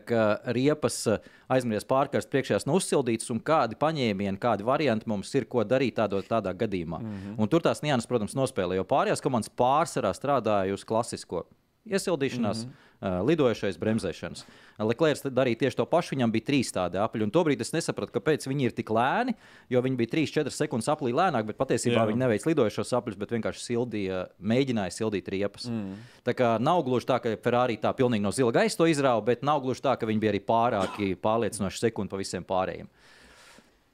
[0.06, 1.08] Ka riepas
[1.47, 6.21] aizmirst pārkarst priekšējās nav uzsildītas, un kādi paņēmieni, kādi varianti mums ir, ko darīt tādo,
[6.21, 7.00] tādā gadījumā.
[7.00, 7.36] Mm -hmm.
[7.38, 11.45] Un tur tās nianses, protams, nospēlē, jo pārējās komandas pārsvarā strādāja uz klasisko
[11.86, 12.65] iesildīšanās.
[12.65, 14.43] Mm -hmm lidojošais bremzēšanas.
[14.81, 17.21] Leclerc darīja tieši to pašu, viņam bija trīs tādi apli.
[17.25, 19.36] Un tobrīd es nesapratu, kāpēc viņi ir tik lēni,
[19.73, 22.05] jo viņi bija 3-4 sekundes aplī lēnāk, bet patiesībā Jā.
[22.10, 25.67] viņi neveic lidojošos apļus, bet vienkārši sildīja, mēģināja sildīt riepas.
[25.69, 25.99] Mm.
[26.25, 29.45] Tā kā nav gluži tā, ka Ferrari tā pilnīgi no zila gaisa to izrāva, bet
[29.45, 32.89] nav gluži tā, ka viņi bija arī pārāki pārliecinoši sekundi pa visiem pārējiem.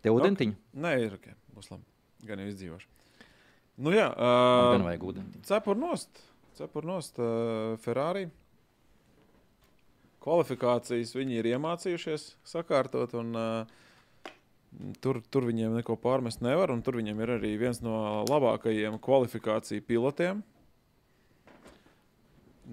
[0.03, 0.55] Tev ūdentiņu?
[0.55, 0.83] Okay.
[0.83, 1.83] Nē, ir ok, būs labi.
[2.27, 2.87] Gan jau izdzīvošu.
[3.83, 5.43] Nu jā, uh, gan vajag ūdeni.
[5.47, 6.23] Cepur nost,
[6.59, 8.27] cepur nost uh, Ferrari
[10.23, 13.15] kvalifikācijas viņi ir iemācījušies sakārtot.
[13.19, 13.83] Un, uh,
[15.03, 16.73] tur, tur viņiem neko pārmest nevar.
[16.85, 20.43] Tur viņiem ir arī viens no labākajiem kvalifikāciju pilotiem.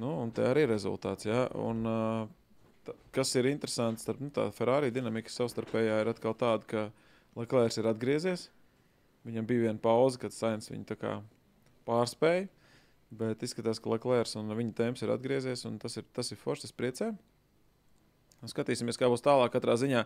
[0.00, 1.26] Nu, un te arī ir rezultāts.
[1.26, 1.48] Ja?
[1.58, 6.86] Un, uh, kas ir interesants, starp nu, Ferrari dinamika savstarpējā ir atkal tāda, ka
[7.38, 8.48] Leclerc ir atgriezies.
[9.26, 10.96] Viņam bija viena pauze, kad Sainz viņu
[11.88, 12.48] pārspēja.
[13.10, 15.66] Bet izskatās, ka Leclerc un viņa temps ir atgriezies.
[15.82, 17.10] Tas ir, tas ir forši, tas priecē.
[18.40, 19.52] Un skatīsimies, kā būs tālāk.
[19.52, 20.04] Katrā ziņā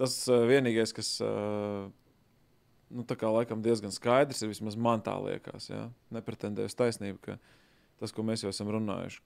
[0.00, 1.88] tas uh, vienīgais, kas uh,
[2.92, 5.70] nu, laikam diezgan skaidrs, ir vismaz man tā liekas.
[5.70, 5.86] Ja?
[6.12, 7.38] Nepretendēju uz taisnību, ka
[8.00, 9.22] tas, ko mēs jau esam runājuši.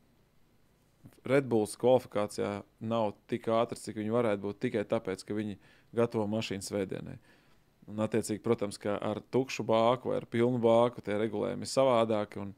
[1.26, 2.50] Redbulls kvalifikācijā
[2.82, 5.58] nav tik ātrs, cik viņi varētu būt tikai tāpēc, ka viņi
[5.94, 7.16] gatavo mašīnu svētdienai.
[7.86, 12.42] Un, attiecīgi, protams, ka ar tukšu bāku vai ar pilnu bāku tie regulējumi ir savādāki.
[12.42, 12.54] Un,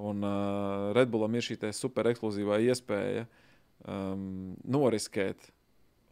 [0.00, 3.41] un uh, Redbullam ir šī super ekskluzīvā iespēja uh,
[3.88, 5.50] um, noriskēt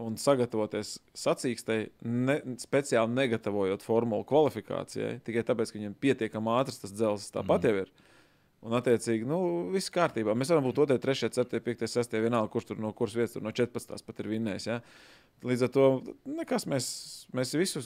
[0.00, 6.94] un sagatavoties sacīkstei, ne, speciāli negatavojot formulu kvalifikācijai, tikai tāpēc, ka viņam pietiekami ātrs tas
[6.94, 7.68] dzelzs tāpat mm.
[7.68, 7.92] jau ir.
[8.60, 9.38] Un, attiecīgi, nu,
[9.72, 10.34] viss kārtībā.
[10.36, 13.44] Mēs varam būt 2, 3, 4, 5, 6, vienalga, kurš tur no kuras vietas, tur
[13.46, 14.04] no 14.
[14.04, 14.66] pat ir vinnējis.
[14.68, 14.76] Ja?
[15.48, 15.86] Līdz ar to
[16.28, 16.90] nekas, mēs,
[17.36, 17.80] mēs visu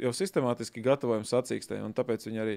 [0.00, 2.56] jau sistemātiski gatavojam sacīkstei, un tāpēc viņi arī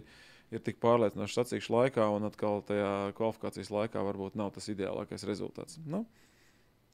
[0.55, 5.75] ir tik pārliecinoši sacīkšu laikā, un atkal tajā kvalifikācijas laikā varbūt nav tas ideālākais rezultāts.
[5.83, 6.05] Nu,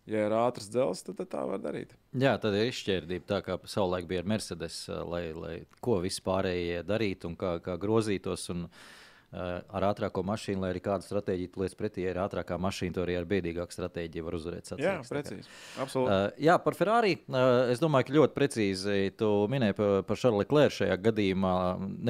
[0.09, 1.93] ja ir ātrs dzelzs, tad, tad tā var darīt.
[2.17, 7.31] Jā, tad ir izšķērdība tā, kā savulaik bija ar Mercedes, lai, lai ko vispārējie darītu
[7.31, 8.49] un kā, kā grozītos.
[8.53, 8.91] Un, uh,
[9.33, 13.15] ar ātrāko mašīnu, lai arī kādu stratēģiju lietas pretī, ja ir ātrākā mašīna, to arī
[13.17, 14.69] ar bēdīgāku stratēģiju var uzvarēt.
[14.69, 15.53] Sacīgs, jā, precīzi.
[15.81, 16.13] Absolūti.
[16.13, 17.15] Uh, jā, par Ferrari.
[17.25, 21.53] Uh, es domāju, ka ļoti precīzi tu minēji par, par Šarlu Leclerc šajā gadījumā.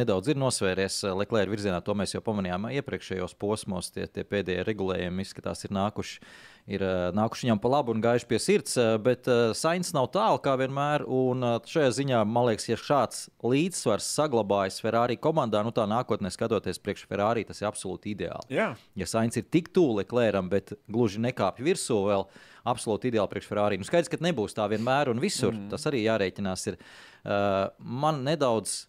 [0.02, 3.94] Nedaudz ir nosvēries Leclerc virzienā, to mēs jau pamanījām iepriekšējos posmos.
[3.96, 6.20] Tie, tie pēdējie regulējumi izskatās ir nākuši
[6.70, 8.78] ir uh, nākuši viņam pa labu un gājuši pie sirds.
[8.80, 11.06] Uh, bet uh, Sainz nav tālu kā vienmēr.
[11.08, 16.82] Un šajā ziņā, man liekas, ja šāds līdzsvars saglabājas Ferrari komandā, nu tā nākotnē skatoties
[16.84, 18.48] priekš Ferrari, tas ir absolūti ideāli.
[18.54, 18.72] Jā.
[19.00, 22.28] Ja Sainz ir tik tuvu Leclercam, bet gluži nekāpj virsū vēl.
[22.70, 23.78] Absolūti ideāli priekš Ferrari.
[23.80, 25.52] Nu, skaidrs, ka nebūs tā vienmēr un visur.
[25.52, 25.68] Mm.
[25.74, 26.70] Tas arī jārēķinās.
[26.72, 26.80] Ir.
[27.24, 28.86] Uh, man nedaudz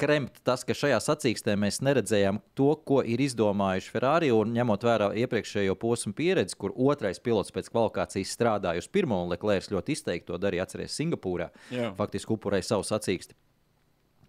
[0.00, 4.32] kremt tas, ka šajā sacīkstē mēs neredzējām to, ko ir izdomājuši Ferrari.
[4.34, 9.34] Un ņemot vērā iepriekšējo posmu pieredzi, kur otrais pilots pēc kvalifikācijas strādāja uz pirmo, un
[9.34, 11.50] Leclerc ļoti izteikti to darīja, atcerieties, Singapūrā.
[11.74, 11.92] Jā.
[11.98, 13.36] Faktiski upurēja savu sacīksti.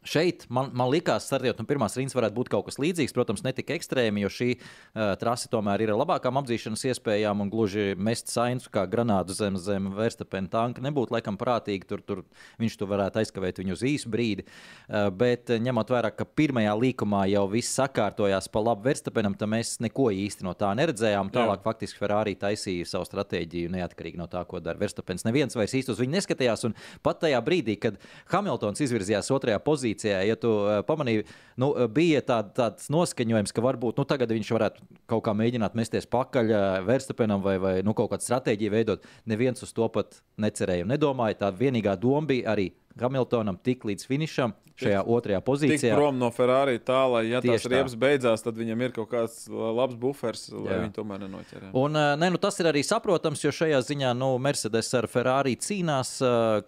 [0.02, 3.14] Šeit man, man likās, ka no pirmās rindas varētu būt kaut kas līdzīgs.
[3.14, 7.52] Protams, ne tik ekstrēmi, jo šī uh, trase tomēr ir ar labākām apzīšanas iespējām un
[7.54, 11.86] gluži mest sainus kā granātu zem, zem Verstapena tanka nebūtu laikam prātīgi.
[11.86, 12.24] Tur, tur
[12.62, 14.48] viņš tur varētu aizkavēt viņu uz īsu brīdi.
[14.90, 19.76] Uh, bet ņemot vērā, ka pirmajā līkumā jau viss sakārtojās pa labu Verstapenam, tad mēs
[19.86, 21.30] neko īsti no tā neredzējām.
[21.30, 21.66] Tālāk Jā.
[21.68, 25.28] faktiski Ferrari taisīja savu stratēģiju neatkarīgi no tā, ko dara Verstapens.
[25.30, 26.66] Neviens vairs īsti uz viņu neskatījās.
[26.66, 28.02] Un pat tajā brīdī, kad
[28.34, 31.26] Hamiltons izvirzījās otrajā pozīcijā, pozīcijā, ja tu uh, pamanīji,
[31.58, 36.08] nu, bija tā, tāds noskaņojums, ka varbūt nu, tagad viņš varētu kaut kā mēģināt mesties
[36.08, 39.06] pakaļ uh, Verstapenam vai, vai nu, kaut kādu stratēģiju veidot.
[39.26, 41.40] Neviens uz to pat necerēja un nedomāja.
[41.44, 45.94] Tā vienīgā doma bija arī Hamiltonam tik līdz finišam šajā otrajā pozīcijā.
[45.94, 49.12] Tik prom no Ferrari tā, lai, ja Tieši tās riepas beidzās, tad viņam ir kaut
[49.12, 50.80] kāds labs buferis, lai Jā.
[50.86, 51.72] viņi tomēr nenoķerē.
[51.78, 56.18] Un, ne, nu, tas ir arī saprotams, jo šajā ziņā nu, Mercedes ar Ferrari cīnās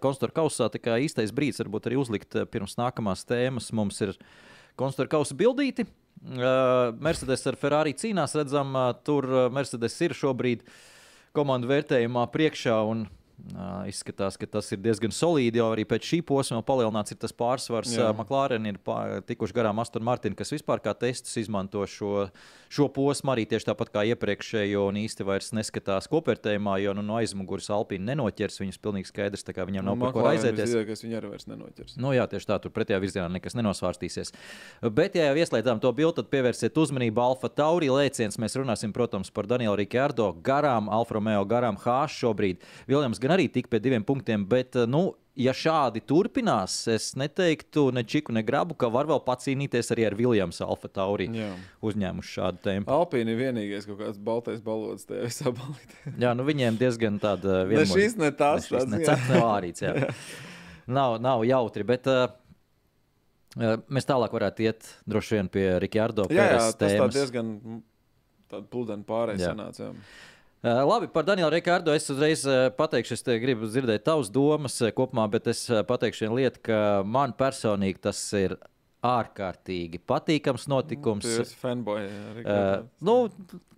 [0.02, 0.70] konstruktora kausā.
[0.84, 3.72] Kā īstais brīdis varbūt arī uzlikt pirms nākamās tēmas.
[3.76, 4.14] Mums ir
[4.78, 5.86] konstruktora kausa bildīti.
[7.04, 10.64] Mercedes ar Ferrari cīnās, redzam, tur Mercedes ir šobrīd
[11.36, 12.78] komandu vērtējumā priekšā.
[12.88, 13.08] Un,
[13.88, 15.58] izskatās, ka tas ir diezgan solīdi.
[15.60, 17.92] Jau arī pēc šī posma palielināts ir tas pārsvars.
[18.14, 22.28] McLaren ir pār, tikuši garām Aston Martin, kas vispār kā testus izmanto šo,
[22.72, 27.18] šo posmu arī tieši tāpat kā iepriekšējo un īsti vairs neskatās kopvērtējumā, jo nu, no
[27.20, 28.60] aizmugures Alpīna nenoķers.
[28.62, 30.76] Viņus pilnīgi skaidrs, ka viņam nav nu, par ko aizēties.
[31.04, 31.98] Viņi arī vairs nenoķers.
[32.00, 34.32] Nu, jā, tieši tā, tur pretējā virzienā nekas nenosvārstīsies.
[34.94, 38.38] Bet, ja jau ieslēdzām to bildi, tad pievērsiet uzmanību Alfa Tauri lēciens.
[38.40, 42.64] Mēs runāsim, protams, par Danielu Rikārdo garām, Alfa Romeo garām Hāšu šobrīd.
[42.88, 47.88] Viljams gan arī tik pie diviem punktiem, bet, eh, nu, ja šādi turpinās, es neteiktu
[47.94, 51.26] ne čiku, ne grabu, ka var vēl pacīnīties arī ar Viljams Alfa Tauri
[51.82, 52.86] uzņēmuši šādu tēmu.
[52.94, 56.14] Alpīna ir vienīgais kaut kāds baltais balods tajā visā balītē.
[56.26, 57.90] jā, nu viņiem diezgan tāda vienota.
[57.90, 58.70] Ne šis, ne tas.
[58.70, 59.94] Ne šis, ne cep, ne vārīts, jā.
[60.04, 60.12] jā.
[60.94, 62.26] Nav, nav jautri, bet uh,
[63.88, 66.26] mēs tālāk varētu iet droši vien pie Rikārdo.
[66.28, 67.54] Jā, jā, tas tā diezgan
[68.70, 69.56] pludeni pārējais
[70.64, 75.26] labi, par Danielu Rikārdu es uzreiz uh, pateikšu, es gribu dzirdēt tavas domas uh, kopumā,
[75.28, 78.56] bet es pateikšu vienu lietu, ka man personīgi tas ir
[79.04, 81.28] ārkārtīgi patīkams notikums.
[81.28, 82.06] Ir fanboy.
[82.40, 83.18] Uh, nu,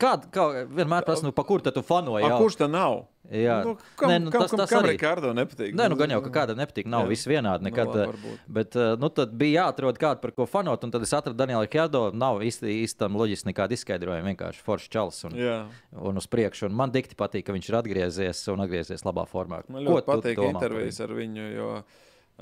[0.01, 2.31] kāda, kā, vienmēr prasa, nu, pa kur tu fanoji?
[2.39, 3.05] Kurš tā nav?
[3.27, 5.73] Jā, nu, kam, Nē, nu, tas, kam, tas kam arī Rikārdo nepatīk.
[5.75, 6.87] Nē, nu, gan jau, ka kādam nepatīk.
[6.91, 7.11] Nav jā.
[7.11, 7.67] viss vienādi.
[7.67, 10.85] Nekad, nu, labi, bet nu, tad bija jāatrod kādu, par ko fanot.
[10.87, 12.05] Un tad es atradu Danielu Rikārdo.
[12.15, 14.31] Nav īsti, īstam loģiski nekāda izskaidrojuma.
[14.31, 15.57] Vienkārši foršs čels un, jā.
[15.99, 16.69] un uz priekšu.
[16.71, 19.65] Un man dikti patīk, ka viņš ir atgriezies un atgriezies labā formā.
[19.75, 21.73] Man ļoti patīk intervijas ar viņu, jo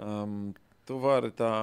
[0.05, 0.37] um,
[0.85, 1.55] tu vari tā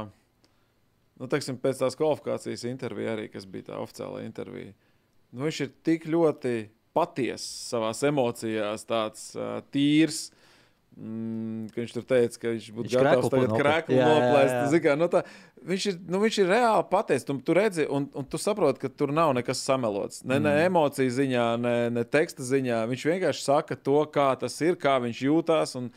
[1.21, 4.73] nu, teiksim, pēc tās kvalifikācijas intervija arī, kas bija tā oficiālā intervija.
[5.31, 6.55] Nu, viņš ir tik ļoti
[6.97, 10.31] patiess savā emocijās, tāds uh, tīrs.
[10.91, 14.87] Mm, viņš tur teica, ka viņš būtu viņš gatavs tagad krāpēt, noplēst.
[14.99, 15.21] Nu tā,
[15.69, 18.91] viņš, ir, nu, viņš ir reāli pateicis, tu, tu redzi, un, un tu saproti, ka
[18.91, 20.25] tur nav nekas samelots.
[20.25, 20.49] Ne, mm.
[20.49, 22.81] ne emociju ziņā, ne, ne teksta ziņā.
[22.91, 25.87] Viņš vienkārši saka to, kā tas ir, kā viņš jūtas, un,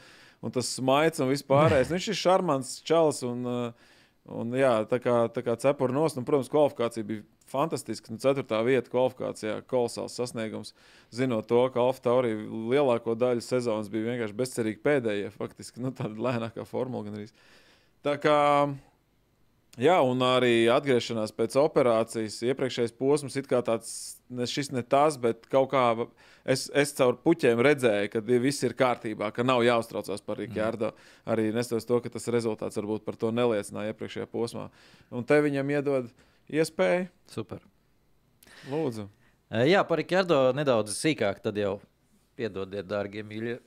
[0.45, 1.91] un tas smaids un vispārējais.
[1.97, 3.25] viņš ir šarmants čels.
[3.27, 3.91] Un, uh,
[4.25, 8.09] Un, jā, tā kā, tā kā cepura nos, nu, protams, kvalifikācija bija fantastiska.
[8.15, 10.73] Nu, ceturtā vieta kvalifikācijā- kolosāls sasniegums.
[11.13, 16.17] Zinot to, ka Alfa Tauri lielāko daļu sezonas bija vienkārši bezcerīgi pēdējie, faktiski nu, tāda
[16.17, 17.05] lēnākā formula.
[17.05, 17.37] Gandrīz.
[18.03, 18.39] Tā kā
[19.81, 22.37] Jā, un arī atgriešanās pēc operācijas.
[22.47, 23.89] Iepriekšējais posms ir tāds,
[24.31, 25.83] ne šis ne tas, bet kaut kā
[26.47, 30.93] es, es caur puķiem redzēju, ka viss ir kārtībā, ka nav jāuztraucās par Rīgārdu.
[30.93, 31.11] Mm.
[31.35, 34.69] Arī nestoties to, ka tas rezultāts varbūt par to neliecināja iepriekšējā posmā.
[35.11, 36.11] Un te viņam iedod
[36.55, 37.11] iespēju.
[37.35, 37.67] Super.
[38.71, 39.09] Lūdzu.
[39.67, 41.81] Jā, par Rīgārdu nedaudz sīkāk, tad jau
[42.39, 43.59] piedodiet, dārgie mīļie.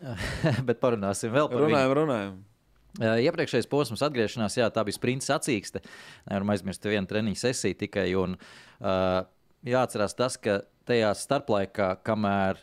[0.68, 1.98] bet parunāsim vēl par runājam, viņu.
[2.00, 2.38] Runājam, runājam.
[2.98, 5.84] Iepriekšējais posms, atgriešanās, jā, tā bija sprinta sacīkste.
[6.26, 8.08] Nevaram aizmirst vienu treniņu sesiju tikai.
[8.18, 9.20] Un, uh,
[9.66, 12.58] jāatcerās tas, ka tajā starplaikā, kamēr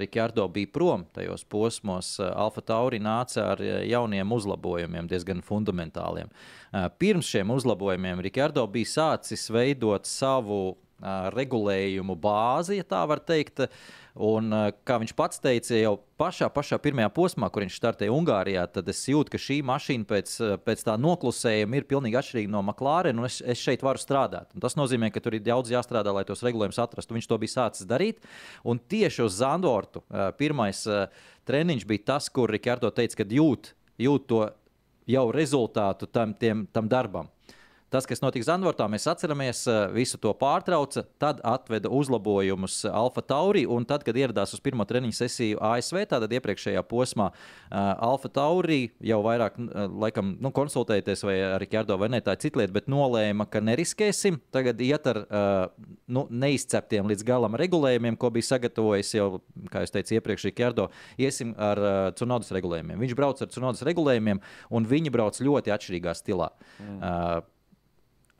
[0.00, 6.32] Rikārdo bija prom tajos posmos, Alfa Tauri nāca ar jauniem uzlabojumiem, diezgan fundamentāliem.
[6.98, 13.66] Pirms šiem uzlabojumiem Rikārdo bija sācis veidot savu regulējumu bāzi, ja tā var teikt.
[14.16, 14.48] Un,
[14.88, 19.02] kā viņš pats teica, jau pašā, pašā pirmajā posmā, kur viņš startēja Ungārijā, tad es
[19.04, 20.32] jūtu, ka šī mašīna pēc,
[20.64, 24.48] pēc tā noklusējuma ir pilnīgi atšķirīga no McLaren, un es, es šeit varu strādāt.
[24.56, 27.18] Un tas nozīmē, ka tur ir daudz jāstrādā, lai tos regulējumus atrastu.
[27.18, 28.24] Viņš to bija sācis darīt.
[28.64, 30.00] Un tieši uz Zandortu
[30.40, 30.80] pirmais
[31.44, 34.46] treniņš bija tas, kur Rikārdo teica, ka jūt, jūt to
[35.12, 37.28] jau rezultātu tam, tiem, tam darbam.
[37.86, 43.62] Tas, kas notika Zandvortā, mēs atceramies, eh, visu to pārtrauca, tad atveda uzlabojumus Alfa Tauri,
[43.64, 48.90] un tad, kad ieradās uz pirmo treniņu sesiju ASV, tātad iepriekšējā posmā, uh, Alfa Tauri
[48.98, 49.54] jau vairāk,
[50.02, 53.62] laikam, nu, konsultēties vai ar Rikārdo vai ne, tā ir cita lieta, bet nolēma, ka
[53.62, 54.40] neriskēsim.
[54.50, 55.22] Tagad iet ar
[56.08, 59.28] nu, neizceptiem līdz galam regulējumiem, ko bija sagatavojis jau,
[59.70, 61.80] kā jūs teicāt, iepriekš Rikārdo, iesim ar
[62.18, 62.98] Cunodas regulējumiem.
[63.04, 66.50] Viņš brauc ar Cunodas regulējumiem, un viņi brauc ļoti atšķirīgā stilā.
[66.80, 66.96] Mm.
[66.96, 67.55] Uh,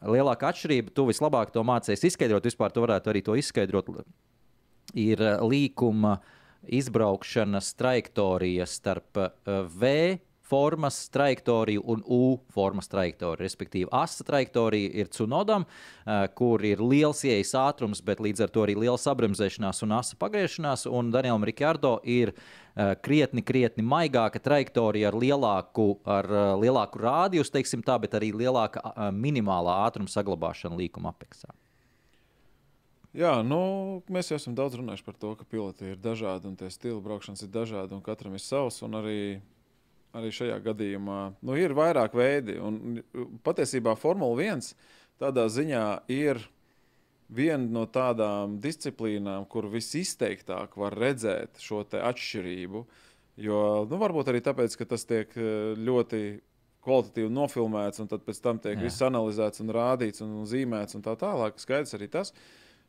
[0.04, 3.90] lielākā atšķirība, tu vislabāk to mācījies izskaidrot, vispār tu varētu arī to izskaidrot,
[4.94, 6.18] ir eh, līkuma
[6.66, 9.92] izbraukšanas trajektorija starp eh, V
[10.46, 13.42] formas trajektoriju un U formas trajektoriju.
[13.42, 18.62] Respektīvi, asa trajektorija ir Cunodam, uh, kur ir liels ieejas ātrums, bet līdz ar to
[18.62, 20.87] arī liela sabremzēšanās un asa pagriešanās.
[20.87, 22.65] Un Danielam Rikārdo ir uh,
[23.03, 28.83] krietni, krietni maigāka trajektorija ar lielāku, ar, uh, lielāku rādījusu, teiksim tā, bet arī lielāka
[29.17, 31.55] minimālā ātruma saglabāšana līkuma apeksā.
[33.17, 33.59] Jā, nu,
[34.12, 37.47] mēs jau esam daudz runājuši par to, ka piloti ir dažādi un tie stila braukšanas
[37.47, 38.83] ir dažādi un katram ir savs.
[38.85, 39.41] Arī
[40.17, 42.57] arī šajā gadījumā nu, ir vairāk veidi.
[42.62, 43.01] Un,
[43.47, 44.73] patiesībā Formula 1
[45.21, 46.41] tādā ziņā ir
[47.29, 52.85] viena no tādām disciplīnām, kur visizteiktāk var redzēt šo atšķirību.
[53.47, 53.61] Jo
[53.91, 56.23] nu, varbūt arī tāpēc, ka tas tiek eh, ļoti
[56.87, 58.85] kvalitatīvi nofilmēts, un tad pēc tam tiek Jā.
[58.87, 61.59] viss analizēts un rādīts un zīmēts un tā tālāk.
[61.61, 62.33] Skaidrs arī tas.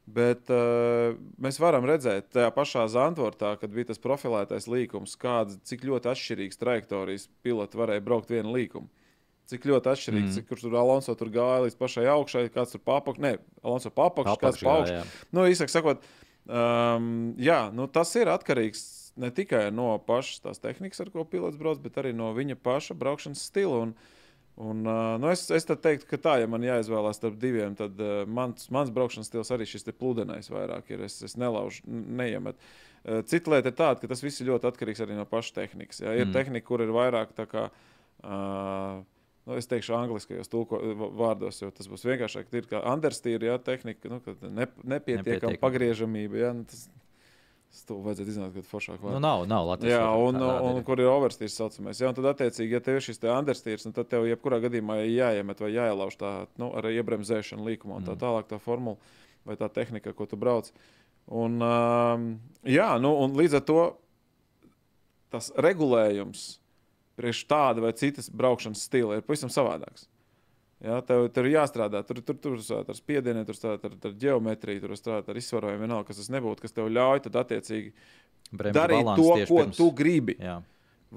[0.08, 5.84] Bet uh, mēs varam redzēt, tajā pašā Zandvortā, kad bija tas profilētais līkums, kāds, cik
[5.90, 8.88] ļoti atšķirīgs trajektorijas piloti varēja braukt vienu līkumu.
[9.48, 10.36] Cik ļoti atšķirīgi, mm.
[10.36, 14.60] cik tur Alonso tur gāja līdz pašai augšai, kāds tur papakš, ne, Alonso papakš, kāds
[14.60, 14.98] pa augšu.
[15.32, 16.04] Nu, īsāk sakot,
[16.44, 17.08] um,
[17.40, 18.84] jā, nu, tas ir atkarīgs
[19.18, 22.98] ne tikai no pašas tās tehnikas, ar ko pilots brauc, bet arī no viņa paša
[23.00, 23.88] braukšanas stila.
[23.88, 23.98] Un,
[24.58, 28.24] Un, uh, nu es, es teiktu, ka tā, ja man jāizvēlās starp diviem, tad uh,
[28.26, 31.04] mans, mans braukšanas stils arī šis pludinājs vairāk ir.
[31.06, 32.58] Es, es nelaužu, neiemetu.
[33.04, 36.02] Uh, cita lieta ir tāda, ka tas viss ļoti atkarīgs arī no pašas tehnikas.
[36.02, 36.16] Ja?
[36.18, 36.34] Ir mm.
[36.34, 37.68] tehnika, kur ir vairāk tā kā.
[38.26, 39.06] Uh,
[39.48, 40.52] Nu, es teikšu, angliskajos
[41.16, 42.50] vārdos, jo tas būs vienkāršāk.
[42.52, 44.20] Ir kā understīra, ja tehnika, nu,
[44.52, 46.42] ne, nepietiekama pagriežamība.
[46.42, 46.50] Ja?
[46.58, 46.90] Nu, tas,
[47.86, 49.14] To vajadzētu izdarīt, kad foršāk var.
[49.18, 52.00] Nu, nav, nav Latvijas Jā, un, un, un kur ir overstīrs saucamais.
[52.02, 54.98] Jā, un tad, attiecīgi, ja tev ir šis te understīrs, nu, tad tev jebkurā gadījumā
[55.04, 58.22] jāiemet vai jāielauž tā, nu, arī iebremzēšana līkumā un tā mm.
[58.24, 58.98] tālāk tā formula
[59.48, 60.72] vai tā tehnika, ko tu brauc.
[61.28, 62.28] Un, um,
[62.66, 63.82] jā, nu, un līdz ar to
[65.36, 66.48] tas regulējums
[67.18, 70.08] priekš tāda vai citas braukšanas stila ir pavisam savādāks.
[70.84, 74.18] Ja, tev, tev ir jāstrādā, tur, tur, tur strādāt ar spiedienu, tur strādāt ar, ar
[74.22, 77.94] geometriju, tur strādāt ar izsvarojumu, vienalga, kas tas nebūtu, kas tev ļauj tad attiecīgi
[78.52, 79.80] Bremžu darīt to, ko pirms.
[79.80, 80.38] tu gribi.
[80.38, 80.60] Jā.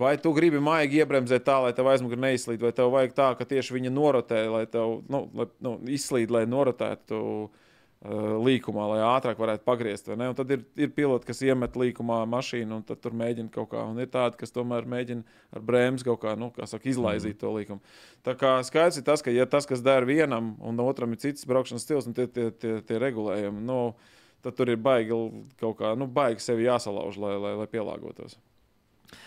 [0.00, 3.46] Vai tu gribi maigi iebremzēt tā, lai tev aizmugurē neizslīd, vai tev vajag tā, ka
[3.52, 7.18] tieši viņa norotē, lai tev nu, lai, nu, izslīd, lai norotētu.
[8.00, 10.06] Uh, līkumā, lai ātrāk varētu pagriezt.
[10.08, 13.82] Tad ir, ir piloti, kas iemet līkumā mašīnu, un tur mēģina kaut kā.
[13.90, 15.20] Un ir tādi, kas tomēr mēģina
[15.52, 17.84] ar brēmas kaut kā, nu, kā saka, izlaizīt to līkumu.
[18.24, 21.44] Tā kā skaidrs ir tas, ka, ja tas, kas der vienam, un otram ir cits
[21.50, 23.76] braukšanas stils, un tie, tie, tie, tie regulējumi, nu,
[24.40, 25.20] tad tur ir baigi
[25.60, 28.38] kaut kā, nu, baigi sevi jāsalauž, lai, lai, lai pielāgotos.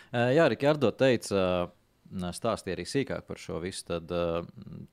[0.10, 1.70] Jā, Rikārdo teica,
[2.10, 3.86] stāstīja arī sīkāk par šo visu.
[3.94, 4.18] Tad,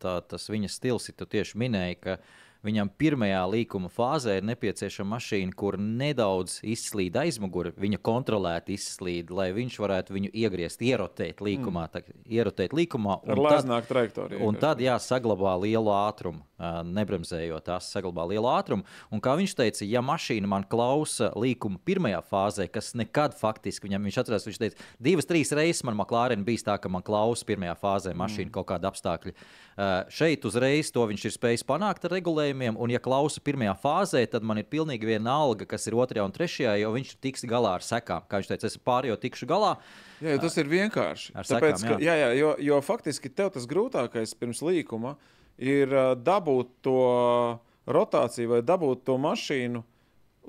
[0.04, 2.20] tā, tas viņa stils, tu tieši minēji, ka
[2.60, 9.48] Viņam pirmajā līkuma fāzē ir nepieciešama mašīna, kur nedaudz izslīd aizmugure, viņa kontrolēti izslīd, lai
[9.56, 11.86] viņš varētu viņu iegriezt, ierotēt līkumā.
[11.86, 11.94] Mm.
[11.94, 14.42] Tā, ierotēt līkumā Ar lēznāku trajektoriju.
[14.44, 16.44] Un tad jāsaglabā lielu ātrumu,
[16.84, 18.84] nebremzējot tās, saglabā lielu ātrumu.
[19.08, 24.04] Un kā viņš teica, ja mašīna man klausa līkuma pirmajā fāzē, kas nekad faktiski viņam
[24.08, 27.78] viņš atcerās, viņš teica, divas, trīs reizes man McLaren bijis tā, ka man klausa pirmajā
[27.80, 28.54] fāzē mašīna mm.
[28.58, 29.32] kaut kāda apstākļa.
[29.80, 32.18] Uh, šeit uzreiz to viņš ir spējis panākt ar
[32.50, 36.24] regulējumiem, un, ja klausa pirmajā fāzē, tad man ir pilnīgi viena alga, kas ir otrajā
[36.24, 38.24] un trešajā, jo viņš tiks galā ar sekām.
[38.28, 39.76] Kā viņš teica, es pārējo tikšu galā.
[40.20, 41.34] Jā, tas ir vienkārši.
[41.34, 41.96] Tāpēc, sekām, jā.
[41.96, 45.16] Ka, jā, jā, jo, jo faktiski tev tas grūtākais pirms līkuma
[45.58, 49.84] ir dabūt to rotāciju vai dabūt to mašīnu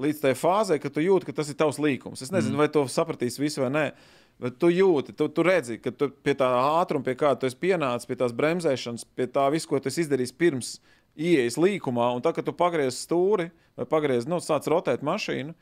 [0.02, 2.24] līdz tai fāzei, ka tu jūti, ka tas ir tavs līkums.
[2.24, 2.62] Es nezinu, mm.
[2.64, 3.86] vai to sapratīs visi vai nē.
[4.42, 6.48] Bet tu jūti, tu, tu redzi, ka tu pie tā
[6.80, 10.02] ātruma, pie kāda tu esi pienācis, pie tās bremzēšanas, pie tā visu, ko tu esi
[10.02, 10.72] izdarījis pirms
[11.16, 15.56] ieejas līkumā, un tad, kad tu pagriez stūri vai pagriez, nu, sāc rotēt mašīnu,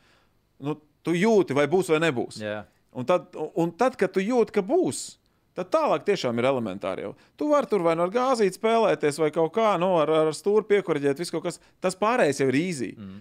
[0.66, 2.42] nu, tu jūti, vai būs vai nebūs.
[2.42, 2.68] Yeah.
[2.92, 5.20] Un, tad, un tad, kad tu jūti, ka būs,
[5.58, 7.06] tad tālāk tiešām ir elementāri.
[7.06, 7.16] Jau.
[7.38, 11.22] Tu vari tur vai no gāzīt spēlēties, vai kaut kā nu, ar, ar stūri piekuriģēt,
[11.22, 11.62] viss kaut kas.
[11.84, 12.94] Tas pārējais jau ir īzī.
[12.98, 13.20] Mm.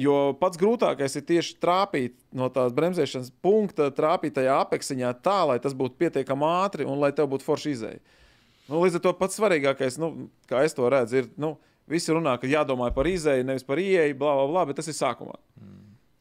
[0.00, 5.58] Jo pats grūtākais ir tieši trāpīt no tās bremzēšanas punkta, trāpīt tajā apeksiņā tā, lai
[5.60, 8.00] tas būtu pietiekami ātri un lai tev būtu forši izēja.
[8.70, 11.54] Nu, līdz ar to pats svarīgākais, nu, kā es to redzu, ir, nu,
[11.90, 14.96] visi runā, ka jādomā par izēju, nevis par ieeju, bla, bla, bla, bet tas ir
[14.96, 15.36] sākumā.
[15.60, 15.74] Mm.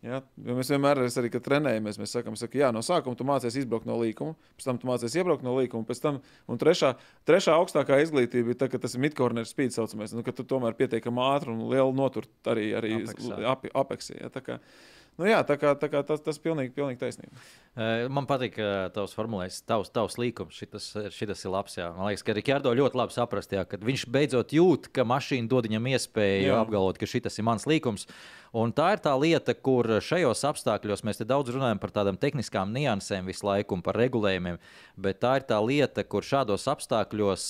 [0.04, 0.20] Ja?
[0.44, 3.88] Jo mēs vienmēr arī, kad trenējamies, mēs sakām, saka, jā, no sākuma tu mācies izbraukt
[3.88, 6.18] no līkuma, pēc tam tu mācies iebraukt no līkuma, pēc tam,
[6.52, 6.92] un trešā,
[7.30, 10.76] trešā augstākā izglītība ir tā, ka tas ir midcorner speed saucamais, nu, ka tu tomēr
[10.80, 13.56] pietiekami ātri un lielu notur arī, arī Apeksā.
[13.86, 14.20] apeksī.
[14.20, 14.60] Ja?
[15.20, 17.44] Nu jā, tā kā, tā kā tas, tas pilnīgi, pilnīgi taisnība.
[18.14, 18.56] Man patīk
[18.96, 20.58] tavs formulējums, tavs, tavs līkums.
[20.58, 21.78] Šitas, šitas ir labs.
[21.78, 21.92] Jā.
[21.94, 25.70] Man liekas, ka Rikārdo ļoti labi saprast, jā, kad viņš beidzot jūt, ka mašīna dod
[25.70, 26.58] viņam iespēju jā.
[26.58, 28.08] Apgalvot, ka šis ir mans līkums.
[28.58, 33.30] Un tā ir tā lieta, kur šajos apstākļos mēs daudz runājam par tādām tehniskām niansēm
[33.30, 34.60] visu laiku un par regulējumiem,
[34.98, 37.48] bet tā ir tā lieta, kur šādos apstākļos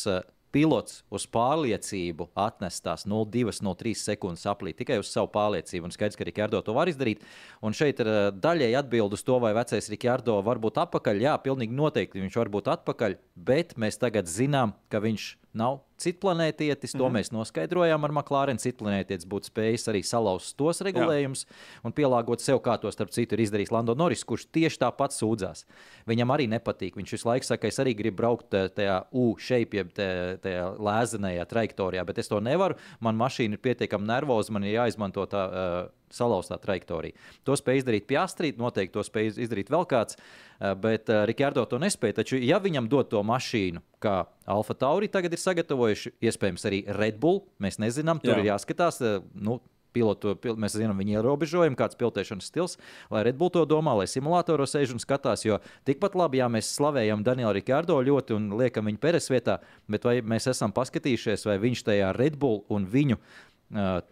[0.54, 5.90] pilots uz pārliecību atnes tās 0,2-0,3 sekundes aplī tikai uz savu pārliecību.
[5.90, 7.24] Un skaidrs, ka Rikārdo to var izdarīt.
[7.66, 11.24] Un šeit ir eh, daļēji atbild uz to, vai vecais Rikārdo var būt atpakaļ.
[11.26, 13.18] Jā, pilnīgi noteikti viņš var būt atpakaļ,
[13.50, 16.92] bet mēs tagad zinām, ka viņš nav citplanētietis.
[16.92, 17.18] To mm -hmm.
[17.20, 18.60] mēs noskaidrojām ar Maklārenu.
[18.60, 21.46] Citplanētietis būtu spējis arī salauzt tos regulējumus
[21.84, 25.66] un pielāgot sev, kā to starp citu ir izdarījis Lando Norris, kurš tieši tāpat sūdzās.
[26.08, 26.96] Viņam arī nepatīk.
[26.96, 29.94] Viņš visu laiku saka, es arī gribu braukt eh, tajā U-shape, jeb
[30.42, 32.76] tajā lēzenajā trajektorijā, bet es to nevaru.
[33.00, 35.50] Man mašīna ir pietiekami nervoza, man ir jāizmanto tā.
[35.50, 37.18] Uh, salauztā trajektorija.
[37.48, 41.82] To spēja izdarīt Piastrīt, noteikti to spēja izdarīt vēl kāds, eh, bet uh, Rikārdo to
[41.82, 42.22] nespēja.
[42.22, 47.22] Taču, ja viņam dod to mašīnu, kā Alfa Tauri tagad ir sagatavojuši, iespējams, arī Red
[47.22, 48.42] Bull, mēs nezinām, tur Jā.
[48.44, 49.02] Ir jāskatās.
[49.04, 49.60] uh, Nu,
[49.94, 52.80] Pilotu, pil, mēs zinām, viņa ierobežojumi, kāds pilotēšanas stils,
[53.14, 55.46] lai Red Bull to domā, lai simulātoros sēž un skatās.
[55.46, 60.08] Jo tikpat labi, ja mēs slavējam Danielu Rikārdo ļoti un liekam viņu peres vietā, bet
[60.10, 63.20] vai mēs esam paskatījušies, vai viņš tajā Red Bull un viņu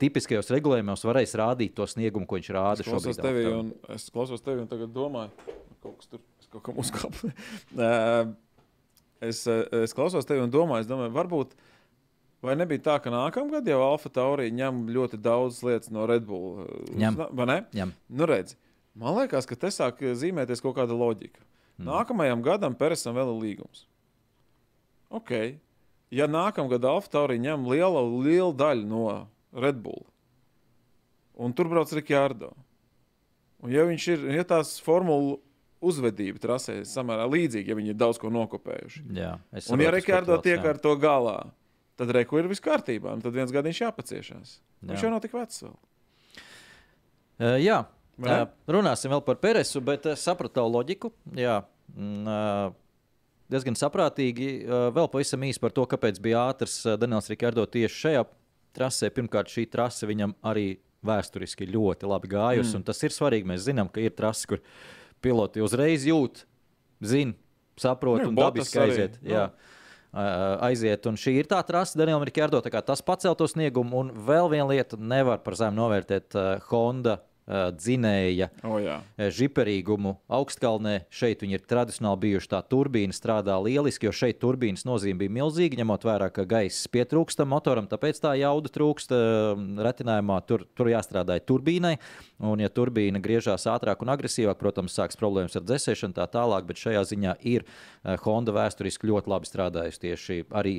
[0.02, 3.20] tipiskajos regulējumos varēs rādīt to sniegumu, ko viņš rāda Es šobrīd.
[3.22, 5.32] tevi, un es klausos tevi, un tagad domāju,
[5.84, 7.30] kaut kas tur es kaut kam uzkāpu.
[7.78, 7.92] Ē,
[9.28, 11.54] es, es klausos tevi, un domāju, es domāju, varbūt.
[12.42, 16.64] Vai nebija tā, ka nākamgad jau Alfa Taurī ņem ļoti daudz lietas no Red Bull?
[16.98, 17.20] Ņem.
[17.38, 17.58] Vai ne?
[17.78, 17.92] Ņem.
[18.18, 18.58] Nu, redzi,
[18.98, 21.38] man liekas, ka te sāk zīmēties kaut kāda loģika.
[21.78, 21.86] Mm.
[21.92, 23.86] Nākamajam gadam Peresam vēl ir līgums.
[25.14, 25.60] Ok.
[26.12, 29.06] Ja nākamgad Alfa Taurī ņem lielu, lielu daļu no
[29.52, 30.04] Red Bull,
[31.36, 32.52] un tur brauc Rikārdo,
[33.62, 35.40] un ja viņš ir, ja tās formulu
[35.82, 39.06] uzvedība trasē samērā līdzīga, ja viņi ir daudz ko nokopējuši.
[39.18, 40.74] Jā, es Un, ja saprotu, tu tiek jā.
[40.76, 41.38] ar to galā,
[42.00, 44.60] tad reku ir viss kārtībā, un tad viens gadiņš jāpaciešās.
[44.86, 45.08] Viņš Jā.
[45.08, 45.74] jau nav tik vecs vēl.
[47.42, 47.80] Uh, jā,
[48.22, 51.10] uh, runāsim vēl par Peresu, bet uh, sapratu loģiku.
[51.38, 51.60] Jā,
[51.96, 52.78] mm,
[53.52, 54.52] diezgan saprātīgi.
[54.96, 58.22] Vēl pavisam īsi par to, kāpēc bija ātrs Daniels Rikārdo tieši šajā
[58.78, 59.12] trasē.
[59.14, 62.80] Pirmkārt, šī trase viņam arī vēsturiski ļoti labi gājusi, mm.
[62.82, 63.50] un tas ir svarīgi.
[63.50, 64.62] Mēs zinām, ka ir trase, kur
[65.24, 66.46] piloti uzreiz jūt,
[67.02, 67.38] zina,
[67.82, 69.22] saprot Nu, un dabiski arī, aiziet.
[69.22, 69.34] nu.
[69.34, 69.46] Jā.
[70.12, 71.06] Uh, aiziet.
[71.08, 72.60] Un šī ir tā trase, Danielam Rikārdo.
[72.68, 74.02] Tas pacēl to sniegumu.
[74.04, 79.00] Un vēl viena lieta, nevar par zemu novērtēt uh, Honda dzinēja O, jā.
[79.18, 81.08] žiperīgumu augstkalnē.
[81.12, 85.80] Šeit viņi ir tradicionāli bijuši tā turbīna, strādā lieliski, jo šeit turbīnas nozīme bija milzīga,
[85.82, 89.14] ņemot vērā, ka gaiss pietrūkst tam motoram, tāpēc tā jauda trūkst
[89.88, 90.40] retinājumā.
[90.48, 91.96] Tur, tur jāstrādā turbīnai,
[92.46, 96.82] un ja turbīna griežās ātrāk un agresīvāk, protams, sāks problēmas ar dzēsēšanu tā tālāk, bet
[96.82, 97.66] šajā ziņā ir
[98.24, 100.76] Honda vēsturiski ļoti labi strādājusi tieši arī,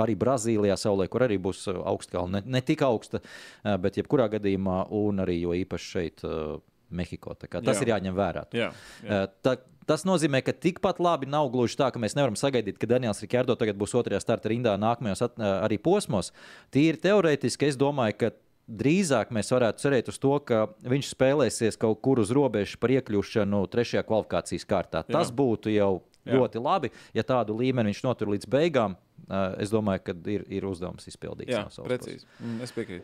[0.00, 3.22] arī Brazīlijā, saulē, kur arī būs augstkalna, ne, ne tik augsta,
[3.62, 6.24] bet jebkurā gadījumā, un arī jo īpaši šeit.
[6.24, 6.58] eh,
[6.90, 7.36] Mehiko.
[7.38, 7.82] Tas Jā.
[7.84, 8.40] ir jāņem vērā.
[8.50, 8.72] Jā,
[9.04, 9.22] jā.
[9.22, 9.52] Eh, Tā,
[9.86, 13.54] tas nozīmē, ka tikpat labi nav gluži tā, ka mēs nevaram sagaidīt, ka Daniels Rikārdo
[13.58, 16.32] tagad būs otrajā starta rindā nākamajos at, eh, arī posmos.
[16.72, 18.30] Tīri teorētiski es domāju, ka
[18.70, 23.62] drīzāk mēs varētu cerēt uz to, ka viņš spēlēsies kaut kur uz robežas par iekļūšanu
[23.70, 25.04] trešajā kvalifikācijas kārtā.
[25.06, 25.34] Tas Jā.
[25.34, 26.34] būtu jau Jā.
[26.38, 28.96] ļoti labi, ja tādu līmeni viņš notur līdz beigām.
[29.30, 31.50] eh, Es domāju, ka ir, ir uzdevums izpildīts.
[31.54, 32.24] jā precīzi.
[32.42, 33.02] Mm, es piekrītu.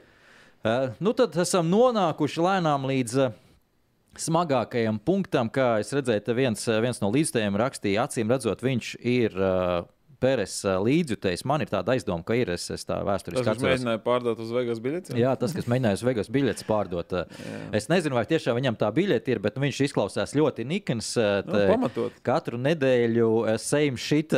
[0.64, 3.34] Uh, nu tad esam nonākuši lēnām līdz uh,
[4.18, 5.50] smagākajam punktam.
[5.52, 9.84] Kā es redzēju, viens, uh, viens no līdzstājiem rakstīja, acīm redzot, viņš ir uh,
[10.16, 11.42] Pēres līdzjutējs.
[11.48, 13.68] Man ir tāda aizdoma, ka ir es, es tā vēsturiski viņš atceros.
[13.68, 15.16] mēģināja pārdot uz Vegas biļeti.
[15.20, 17.12] Jā, tas, kas mēģināja uz Vegas biļetes pārdot.
[17.76, 21.12] Es nezinu, vai tiešām viņam tā biļete ir, bet nu, viņš izklausās ļoti nikns.
[21.20, 22.16] Nu, pamatot.
[22.24, 23.28] Katru nedēļu
[23.60, 24.32] same shit.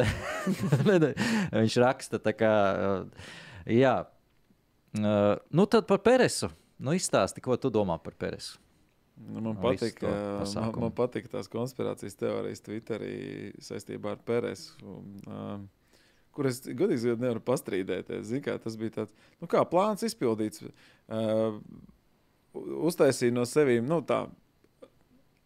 [1.62, 2.54] viņš raksta tā kā.
[3.70, 4.00] Jā.
[4.96, 6.48] Uh, nu tad par Peresu.
[6.78, 8.60] Nu, izstāsti, ko tu domā par Peresu.
[9.18, 10.10] Nu, man, patīk, to
[10.60, 13.16] man, man patīk tās konspirācijas teorijas Twitterī
[13.64, 14.76] saistībā ar Pēresu.
[15.26, 15.66] Um,
[16.36, 18.28] kur es godīgi nevaru pastrīdēties.
[18.30, 20.62] Zini, kā, tas bija tāds nu, kā, plāns izpildīts.
[21.10, 21.58] Uh,
[22.88, 24.22] uztaisīja no sevis nu, tā,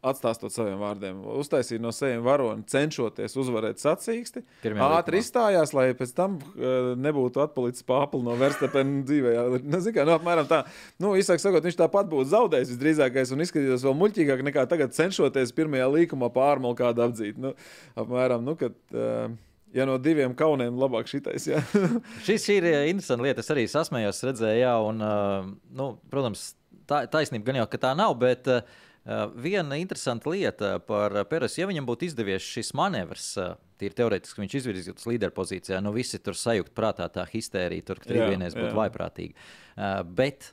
[0.03, 4.41] Atstāstot saviem vārdiem, uztaisīja no saviem varoni, cenšoties uzvarēt sacīksti.
[4.65, 5.23] Pirmajā Ātri likumā.
[5.23, 9.37] izstājās, lai pēc tam uh, nebūtu atpalicis pāpili no Verstapena dzīvē.
[9.37, 10.65] Jā, Nu, kā, nu, apmēram tā.
[10.99, 15.55] Nu, īsāk sakot, viņš tāpat būtu zaudējis visdrīzākais un izskatītos vēl muļķīgāk nekā tagad cenšoties
[15.55, 17.39] pirmajā līkumā pārmulu kādu apdzīt.
[17.39, 17.55] Nu,
[17.95, 19.31] apmēram, nu, kad, uh,
[19.73, 21.47] ja no diviem kauniem labāk šitais.
[22.27, 23.47] Šis ir eh, interesants lieta.
[23.47, 26.49] Es arī sasmējos, redzēju, jā, un, uh, nu, protams,
[26.91, 28.19] tā, taisnība gan jau, ka tā nav.
[28.19, 28.91] Bet, uh,
[29.35, 34.55] Viena interesanta lieta par Peresu, ja viņam būtu izdevies šis manevrs, uh, tīri teorētiski viņš
[34.61, 39.35] izvirzītos līderpozīcijā, nu visi tur sajūgt prātā tā histērija, tur trīsvienais būtu vaiprātīgi.
[39.75, 40.53] Uh, bet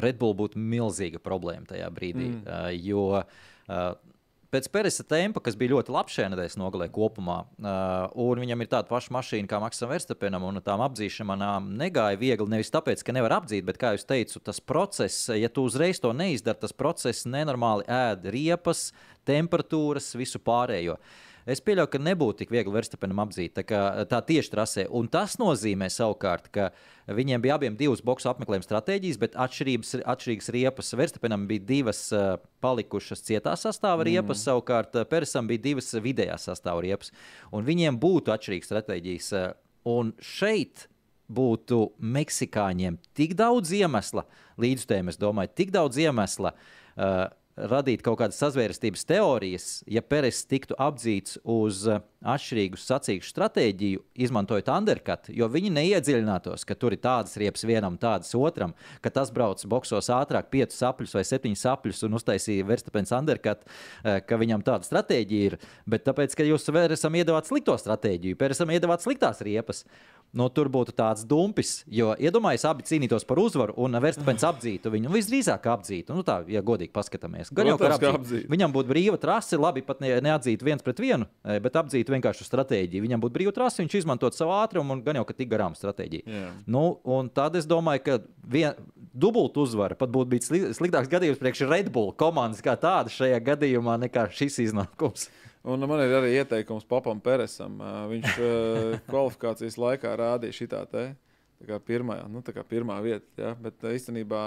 [0.00, 2.80] Red Bull būtu milzīga problēma tajā brīdī, mm.
[2.84, 3.04] jo
[4.50, 8.70] Pēc Peresa tempa, kas bija ļoti labs šajā nedēļas nogalē kopumā, uh, un viņam ir
[8.72, 12.50] tāda paša mašīna kā Maksam Verstapenam, un tām apzīšanām negāja viegli.
[12.50, 16.10] Nevis tāpēc, ka nevar apdzīt, bet, kā jau teicu, tas process, ja tu uzreiz to
[16.10, 18.88] neizdari, tas process nenormāli ēd riepas,
[19.30, 20.98] temperatūras, visu pārējo.
[21.48, 23.80] Es pieļauju, ka nebūtu tik viegli Verstapenam apdzīt tā,
[24.10, 24.84] tā tieši trasē.
[24.96, 26.68] Un tas nozīmē savukārt, ka
[27.08, 30.92] viņiem bija abiem divas boxu apmeklējuma stratēģijas, bet atšķirīgas riepas.
[31.00, 34.44] Verstapenam bija divas uh, palikušas cietā sastāvā riepas, mm.
[34.44, 37.14] savukārt uh, Persam bija divas vidējā sastāvā riepas.
[37.56, 39.32] Un viņiem būtu atšķirīgas stratēģijas.
[39.40, 39.50] Uh,
[39.88, 40.86] un šeit
[41.30, 44.26] būtu meksikāņiem tik daudz iemesla,
[44.60, 46.52] līdzstājiem, es domāju, tik daudz iemesla.
[46.98, 47.28] Uh,
[47.70, 54.70] radīt kaut kādas sazvērestības teorijas, ja Peres tiktu apdzīts uz uh, atšķirīgu sacīkšu stratēģiju, izmantojot
[54.72, 59.62] undercut, jo viņi neiedziļinātos, ka tur ir tādas riepas vienam, tādas otram, ka tas brauc
[59.70, 64.88] boxos ātrāk, piecus sapļus vai septiņus sapļus un uztaisīja Verstapens undercut, uh, ka viņam tāda
[64.88, 65.58] stratēģija ir.
[65.88, 69.84] Bet tāpēc, ka jūs Peresam iedavāt slikto stratēģiju, Peresam iedavāt sliktās riepas.
[70.32, 75.10] Nu, tur būtu tāds dumpis, jo iedomājieties, abi cīnītos par uzvaru, un Verstapens apdzītu viņu.
[75.10, 77.50] Visdrīzāk apdzītu, nu, tā, ja godīgi paskatāmies.
[77.50, 78.12] Gan jau, ka apdzītu.
[78.20, 78.50] apdzītu.
[78.52, 82.46] Viņam būtu brīva trase, labi, pat ne, neatzītu viens pret vienu, eh, bet apdzītu vienkārši
[82.46, 83.02] stratēģiju.
[83.08, 86.22] Viņam būtu brīva trase, viņš izmantot savu ātrumu un gan jau, ka tik garām stratēģija.
[86.26, 86.52] Jā.
[86.66, 88.74] Nu, un tad es domāju, ka vien,
[89.12, 93.42] dubultu uzvara pat būtu bijis sli- sliktāks gadījums priekš Red Bull komandas kā tāda šajā
[93.42, 95.26] gadījumā nekā šis iznākums.
[95.68, 97.76] Un man ir arī ieteikums Papam Peresam.
[98.10, 98.36] Viņš
[99.10, 101.10] kvalifikācijas laikā rādīja šitā te.
[101.60, 103.50] Tā kā pirmā, nu, tā kā pirmā vieta, ja?
[103.60, 104.44] bet īstenībā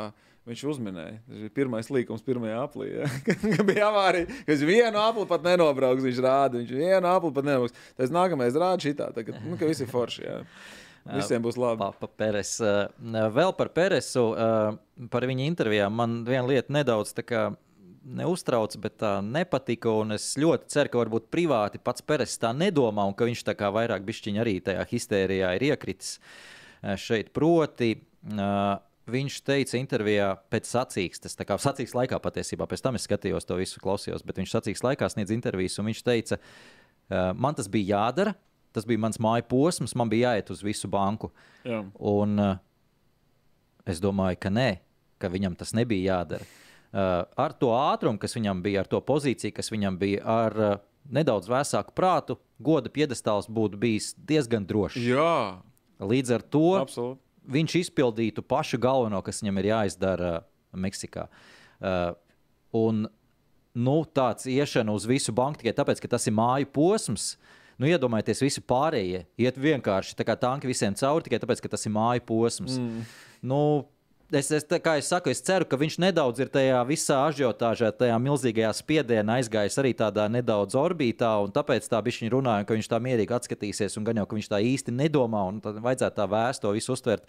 [0.49, 1.19] viņš uzminēja.
[1.27, 2.87] Tas ir pirmais līkums, pirmajā aplī.
[2.95, 3.09] Ja?
[3.27, 6.01] Kad bija avārija, ka viņš vienu apli pat nenobrauks.
[6.07, 7.83] Viņš rāda, viņš vienu apli pat nenobrauks.
[7.99, 10.25] Tas nākamais rāda šitā, tā, ka, nu, ka visi forši.
[10.25, 10.39] Ja?
[11.19, 11.83] Visiem būs labi.
[11.83, 12.55] Pa, pa Peres.
[13.37, 14.25] Vēl par Peresu,
[15.13, 15.93] par viņa intervijām.
[15.99, 17.43] Man viena lieta nedaudz tā kā
[18.03, 19.91] neuztrauc, bet tā nepatika.
[20.03, 23.55] un Es ļoti ceru, ka varbūt privāti pats Peres tā nedomā, un ka viņš tā
[23.59, 26.17] kā vairāk bišķiņa arī tajā histērijā ir iekritis
[26.99, 27.31] šeit.
[27.35, 27.95] Proti,
[28.35, 28.75] uh,
[29.09, 33.57] viņš teica intervijā pēc sacīkstes, tā kā sacīkstes laikā patiesībā, pēc tam es skatījos to
[33.59, 36.39] visu, klausījos, bet viņš sacīkstes laikā sniedz intervijas, un viņš teica,
[37.35, 38.35] man tas bija jādara.
[38.73, 41.27] Tas bija mans māju posms, man bija jāiet uz visu banku.
[41.61, 41.83] Jā.
[42.09, 42.41] Un
[43.85, 44.69] es domāju, ka nē,
[45.21, 46.47] ka viņam tas nebija jādara.
[46.93, 50.73] Uh, ar to ātrumu, kas viņam bija, ar to pozīciju, kas viņam bija, ar uh,
[51.09, 54.99] nedaudz vēsāku prātu, goda piedestāls būtu bijis diezgan drošs.
[55.01, 55.57] Jā,
[56.03, 57.19] Līdz ar to absolūti.
[57.55, 61.27] viņš izpildītu pašu galveno, kas viņam ir jāizdara uh, Meksikā.
[62.73, 63.03] Un
[63.73, 67.33] nu, tāds iešana uz visu banku tikai tāpēc, ka tas ir māju posms.
[67.81, 71.85] Nu, iedomājieties, visi pārējie iet vienkārši tā kā tanki visiem cauri tikai tāpēc, ka tas
[71.89, 72.77] ir māju posms.
[72.77, 73.05] Mm.
[73.49, 73.59] Nu,
[74.35, 78.15] es, es, kā es saku, es ceru, ka viņš nedaudz ir tajā visā ažiotāžā, tajā
[78.21, 82.89] milzīgajā spiedienā aizgājis arī tādā nedaudz orbītā, un tāpēc tā bija viņa runāja, ka viņš
[82.91, 86.27] tā mierīgi atskatīsies, un gan jau, ka viņš tā īsti nedomā, un tad vajadzētu tā
[86.35, 87.27] vēstu to visu uztvert.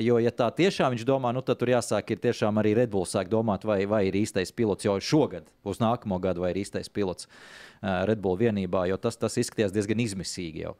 [0.00, 3.08] Jo, ja tā tiešām viņš domā, nu, tad tur jāsāk ir tiešām arī Red Bull
[3.08, 6.92] sāk domāt, vai, vai ir īstais pilots jau šogad, uz nākamo gadu, vai ir īstais
[6.92, 10.76] pilots uh, Red Bull vienībā, jo tas, tas izskatījās diezgan izmisīgi jau.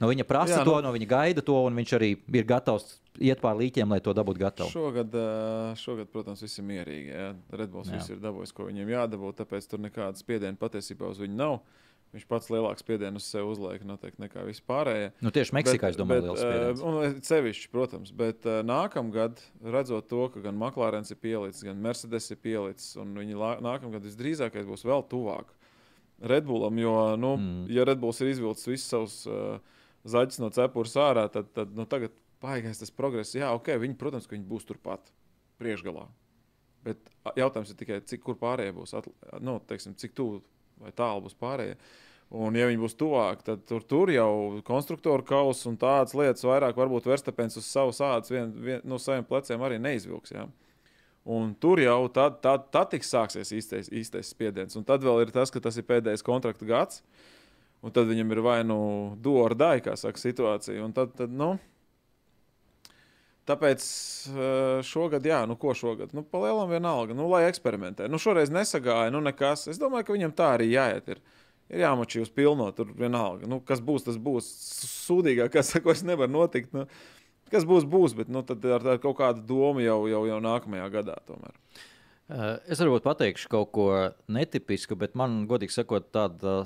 [0.00, 2.96] No viņa prasa Jā, to, nu- no viņa gaida to, un viņš arī ir gatavs
[3.20, 4.72] iet pār līķiem, lai to dabūtu gatavu.
[4.72, 7.12] Šogad, ā, šogad, protams, viss ir mierīgi.
[7.12, 7.28] Ja?
[7.52, 11.60] Redbulls viss ir dabūjis, ko viņam jādabūt, tāpēc tur nekāda spiediena patiesībā uz viņu nav.
[12.12, 15.14] Viņš pats lielāks spiedienu uz sevi uzliek noteikti nekā vispārējie.
[15.24, 16.82] Nu, tieši Meksikā, es domāju, liels spiediens.
[16.82, 22.28] uh, un sevišķi, protams, bet nākamgad, redzot to, ka gan McLaren ir pielicis, gan Mercedes
[22.34, 25.56] ir pielicis, un viņi nākamgad visdrīzākais būs vēl tuvāk
[26.22, 27.64] Redbullam, jo, nu, mm.
[27.72, 32.14] ja Redbulls ir izvilcis visus savus uh, zaķus no cepures ārā, tad, tad nu, tagad
[32.42, 33.36] baigais tas progress.
[33.38, 35.12] Jā, ok, viņi, protams, viņi būs turpat
[35.62, 36.06] priekšgalā.
[36.82, 39.12] Bet jautājums ir tikai, cik kur pārējie būs, atl...
[39.44, 40.40] nu, teiksim, cik tuvu
[40.82, 41.76] vai tālu būs pārējie.
[42.32, 46.78] Un, ja viņi būs tuvāk, tad tur, tur jau konstruktoru kausa un tādas lietas vairāk
[46.80, 50.32] varbūt Verstapēns uz savas ādas vien, vien, no saviem pleciem arī neizvilks.
[50.32, 50.46] Jā.
[51.28, 54.74] Un tur jau tad, tad, tad tiks sāksies īstais, īstais spiediens.
[54.80, 57.04] Un tad vēl ir tas, ka tas ir pēdējais kontrakta gads.
[57.82, 58.78] Un tad viņam ir vai nu
[59.22, 60.78] dārda, kā saka, situācija.
[60.84, 61.56] Un tad, tad nu,
[63.50, 63.84] tāpēc
[64.30, 66.14] eh, šogad, jā, nu ko šogad?
[66.14, 68.06] Nu, palielam vienalga, nu, lai eksperimentē.
[68.10, 69.66] Nu, šoreiz nesagāja, nu, nekas.
[69.72, 71.16] Es domāju, ka viņam tā arī jāiet.
[71.16, 71.24] Ir.
[71.72, 73.46] Ir jāmačī uz pilno, tur vienalga.
[73.48, 74.48] Nu, kas būs, tas būs.
[75.06, 76.74] Sūdīgāk, kas saka, es nevaru notikt.
[76.76, 76.84] Nu,
[77.50, 81.16] kas būs, būs, bet nu, ar, ar kaut kādu domu jau, jau, jau nākamajā gadā.
[81.26, 81.56] Tomēr.
[82.32, 83.88] Eh, es varbūt pateikšu kaut ko
[84.30, 86.60] netipisku, bet man, godīgi sakot, tāda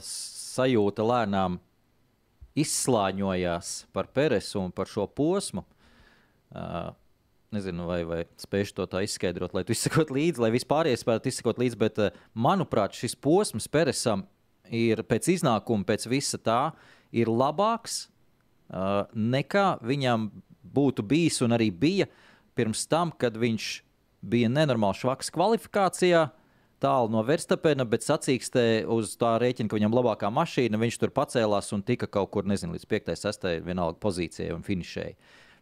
[0.57, 1.61] sajūta lēnām
[2.57, 5.65] izslāņojās par Peresu un par šo posmu.
[6.57, 6.95] Uh,
[7.55, 11.61] nezinu, vai, vai spēšu to tā izskaidrot, lai tu izsakot līdzi, lai vispārējais spētu izsakot
[11.61, 14.25] līdzi, bet, uh, manuprāt, šis posms Peresam
[14.73, 16.61] ir pēc iznākuma, pēc visa tā,
[17.15, 20.31] ir labāks uh, nekā viņam
[20.77, 22.09] būtu bijis un arī bija
[22.57, 23.69] pirms tam, kad viņš
[24.27, 26.27] bija nenormāli švaks kvalifikācijā.
[26.83, 30.81] Tālu no Verstapena, bet sacīkstē uz tā rēķina, ka viņam labākā mašīna.
[30.83, 35.17] Viņš tur pacēlās un tika kaut kur, nezinu, līdz 5, 6, vienalga pozīcijai un finišēji.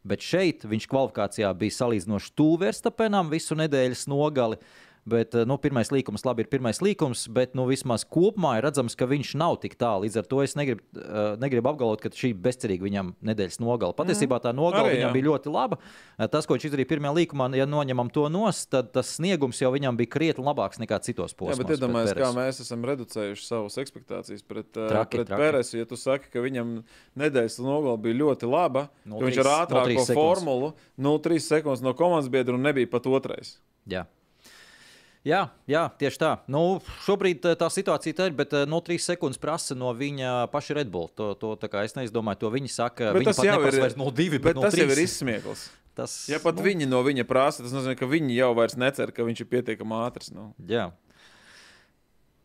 [0.05, 4.59] Bet šeit viņš kvalifikācijā bija salīdzinoši tuvu Verstapenam visu nedēļas nogali.
[4.59, 8.65] Uh, Bet eh, nu, pirmais līkums, labi, ir pirmais līkums, bet nu, vismaz kopumā ir
[8.65, 10.07] redzams, ka viņš nav tik tālu.
[10.07, 13.97] Līdz ar to es negribu, uh, negribu apgalvot, ka šī bezcerīga viņam nedēļas nogala.
[13.99, 15.13] Patiesībā tā nogala Arī, viņam jā.
[15.19, 15.79] bija ļoti laba.
[16.17, 19.75] Eh, tas, ko viņš izdarīja pirmajā līkumā, ja noņemam to nost, tad tas sniegums jau
[19.77, 21.53] viņam bija krietni labāks nekā citos posmos.
[21.53, 25.45] Jā, bet iedomājieties, kā mēs esam reducējuši savus expectācijas pret, traki, pret traki.
[25.45, 25.79] Peresu.
[25.83, 26.79] Ja tu saki, ka viņam
[27.21, 31.93] nedēļas nogala bija ļoti laba, 0, 3, ka viņš ar ātrāko formulu 0,3 sekundes no
[31.99, 33.59] komandas biedra un nebija pat otrais.
[33.85, 34.07] Jā.
[35.25, 36.31] Jā, jā, tieši tā.
[36.53, 40.51] Nu, šobrīd eh, tā situācija tā ir, bet no nu, 3 sekundes prasa no viņa
[40.53, 41.09] paša Red Bull.
[41.17, 43.09] To, to, es neizdomāju, to viņi saka.
[43.17, 44.29] Bet viņi tas jau ir 0,2.
[44.35, 45.65] Bet, bet tas jau ir izsmiekls.
[45.95, 49.13] Tas, ja pat nu, viņi no viņa prasa, tas nozīmē, ka viņi jau vairs necer,
[49.15, 50.33] ka viņš ir pietiekami ātrs.
[50.35, 50.49] Nu.
[50.67, 50.89] Jā.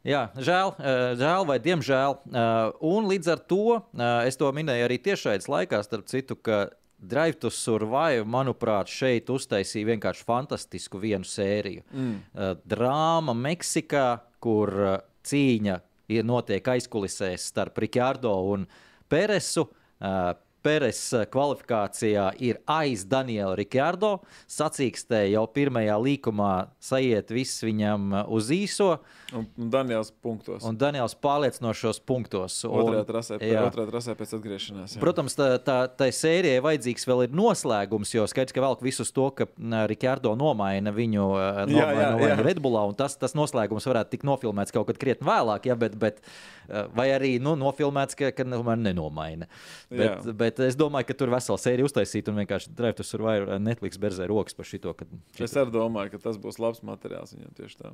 [0.05, 2.19] Jā, žēl, eh, žēl vai diemžēl.
[2.30, 3.82] Eh, un līdz ar to
[4.30, 6.69] es to minēju arī tiešraidē laikā, starp citu, ka
[6.99, 11.85] Drive to Survive, manuprāt, šeit uztaisīja vienkārši fantastisku vienu sēriju.
[11.93, 12.17] Mm.
[12.33, 14.07] Uh, drāma Meksikā,
[14.43, 15.79] kur uh, cīņa
[16.11, 18.67] ir notiek aizkulisēs starp Rikārdo un
[19.09, 19.69] Peresu.
[19.99, 20.33] Uh,
[20.66, 24.18] Peres eh, kvalifikācijā ir aiz Daniela Rikārdo.
[24.51, 26.53] Sacīkstē jau pirmajā līkumā
[26.84, 28.89] sajiet viss viņam eh, uz īso.
[29.32, 30.66] Un, un Daniels punktos.
[30.68, 32.57] Un Daniels pārliecinošos punktos.
[32.68, 34.97] Otrajā trasē, otrajā trasē pēc atgriešanās.
[34.97, 35.03] Jā.
[35.03, 39.30] Protams, tā, tā, tā sērijai vajadzīgs vēl ir noslēgums, jo skaidrs, ka velk visus to,
[39.38, 39.47] ka
[39.88, 42.36] Rikārdo nomaina viņu, eh, nomaina jā, jā, jā.
[42.36, 45.95] viņu Redbullā, un tas, tas noslēgums varētu tikt nofilmēts kaut kad krietni vēlāk, ja, bet,
[46.01, 46.20] bet,
[46.95, 49.47] vai arī nu, nofilmēts, ka, ka nenomaina.
[49.89, 53.59] Bet, bet, Bet es domāju, ka tur vesela sērija uztaisīta un vienkārši Drive to Survive
[53.61, 54.95] Netflix berzē rokas par šito.
[54.97, 55.45] šito.
[55.45, 57.91] Es arī domāju, ka tas būs labs materiāls viņam tieši tā.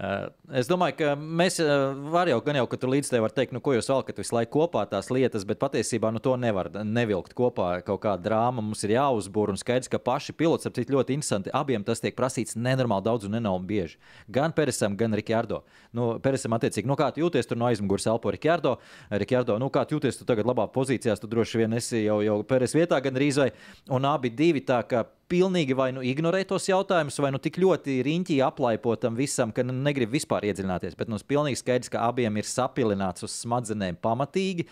[0.00, 1.70] Eh, es domāju, ka mēs eh,
[2.08, 4.54] varam jau, jau, ka tur līdz tev var teikt, nu, ko jūs valkat visu laiku
[4.62, 7.68] kopā tās lietas, bet patiesībā nu, to nevar nevilkt kopā.
[7.84, 11.52] Kaut kāda drāma mums ir jāuzbūr un skaidrs, ka paši piloti, ap citu, ļoti interesanti.
[11.52, 14.00] Abiem tas tiek prasīts nenormāli daudz un nenormāli bieži.
[14.32, 15.60] Gan Peresam, gan Rikārdo.
[15.92, 18.78] Nu, Peresam, attiecīgi, nu, kā jūties tur no aizmugures elpo Rikārdo?
[19.12, 22.72] Rikārdo, nu, kā jūties tu tagad labā pozīcijā, tu droši vien esi jau, jau Peres
[22.78, 23.50] vietā gan rīzai.
[23.92, 28.00] Un abi divi tā kā pilnīgi vai nu ignorē tos jautājumus, vai nu tik ļoti
[28.06, 30.96] riņķī aplaipo tam visam, ka nu, negrib vispār iedziļināties.
[30.98, 34.66] Bet mums nu, pilnīgi skaidrs, ka abiem ir sapilināts uz smadzenēm pamatīgi.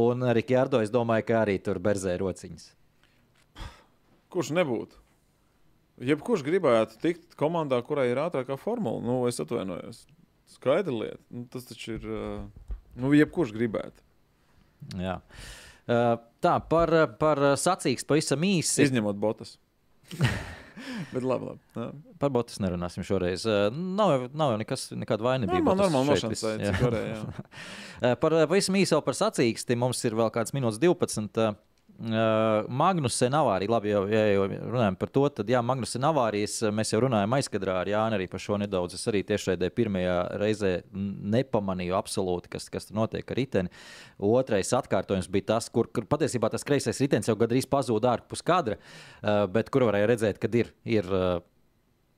[0.00, 2.72] Un Rikārdo, es domāju, ka arī tur berzē rociņas.
[4.30, 4.98] Kurš nebūtu?
[6.10, 10.06] Jebkurš gribētu tikt komandā, kurai ir ātrākā formula, nu, es atvainojos.
[10.50, 11.22] Skaidra lieta.
[11.30, 12.06] Nu, tas taču ir.
[12.98, 14.02] Nu, jebkurš gribētu.
[14.98, 15.20] Jā.
[15.86, 18.86] Tā par, par sacīkstu pavisam īsi.
[18.86, 19.58] Izņemot botas.
[21.12, 21.60] Bet labi, labi.
[21.76, 21.86] Jā.
[22.22, 23.44] Par botas nerunāsim šoreiz.
[23.74, 25.48] Nav, nav jau nekas, nekāda vaina.
[25.50, 26.44] Normāli, normāli nošanas.
[28.22, 29.78] par pavisam īsi vēl par sacīksti.
[29.80, 31.50] Mums ir vēl kāds minūtes 12.
[32.00, 36.94] Uh, Magnusen avārija, labi, jau, ja jau runājam par to, tad, jā, Magnusen avārijas, mēs
[36.94, 38.96] jau runājam aizkadrā ar Jānu arī par šo nedaudz.
[38.96, 43.72] Es arī tiešraidē pirmajā reizē nepamanīju absolūti, kas, kas tur notiek ar riteni.
[44.16, 48.80] Otrais atkārtojums bija tas, kur, kur patiesībā tas kreisais ritenis jau gandrīz pazuda ārpus kadra,
[48.80, 51.42] uh, bet kur varēja redzēt, ka ir, ir uh,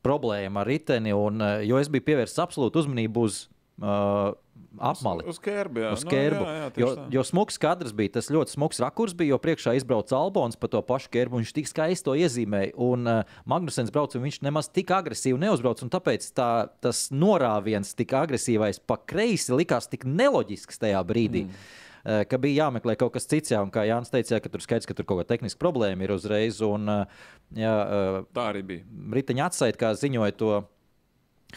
[0.07, 3.49] problēma ar riteni, un, jo es biju pievērsis absolūtu uzmanību uz
[3.83, 4.33] uh,
[4.79, 5.25] apmali.
[5.27, 5.91] Uz, uz kērbu, jā.
[5.97, 6.41] Uz kērbu.
[6.41, 7.05] No, jā, jā, jo, tā.
[7.17, 10.81] jo smuks kadrs bija, tas ļoti smuks rakurs bija, jo priekšā izbrauca Albons pa to
[10.87, 12.73] pašu kērbu, un viņš tik skaisti to iezīmēja.
[12.83, 16.51] Un uh, Magnusens brauca, un viņš nemaz tik agresīvi neuzbrauca, tāpēc tā,
[16.85, 21.47] tas norāviens tik agresīvais pa kreisi likās tik neloģisks tajā brīdī.
[21.49, 21.63] Mm.
[22.05, 23.55] uh, ka bija jāmeklē kaut kas cits.
[23.55, 26.07] Jā, un kā Jānis teica, jā, ka tur skaidrs, ka tur kaut kāda tehniska problēma
[26.07, 26.63] ir uzreiz.
[26.65, 27.25] Un, uh,
[27.57, 28.87] jā, uh, Tā arī bija.
[29.19, 30.55] Riteņa atsaita, kā ziņoja to.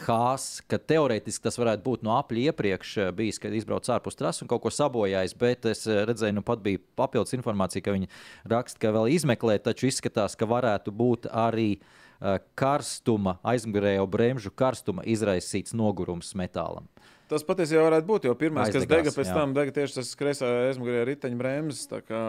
[0.03, 4.43] Hās, ka teorētiski tas varētu būt no apļa iepriekš eh, bijis, kad izbraucis ārpus trases
[4.43, 5.35] un kaut ko sabojājis.
[5.39, 8.11] Bet es eh, redzēju, nu pat bija papildus informācija, ka viņi
[8.51, 15.05] raksta, ka vēl izmeklē, taču izskatās, ka varētu būt arī uh, karstuma, aizmugurējo bremžu karstuma
[15.07, 16.89] izraisīts nogurums metālam.
[17.31, 19.37] Tas patiesībā varētu būt, jo pirmais, kas Aizdegās, dega, pēc jā.
[19.39, 21.87] tam dega tieši tas kreisā aizmugurējā riteņa bremzes.
[21.89, 22.21] tā kā,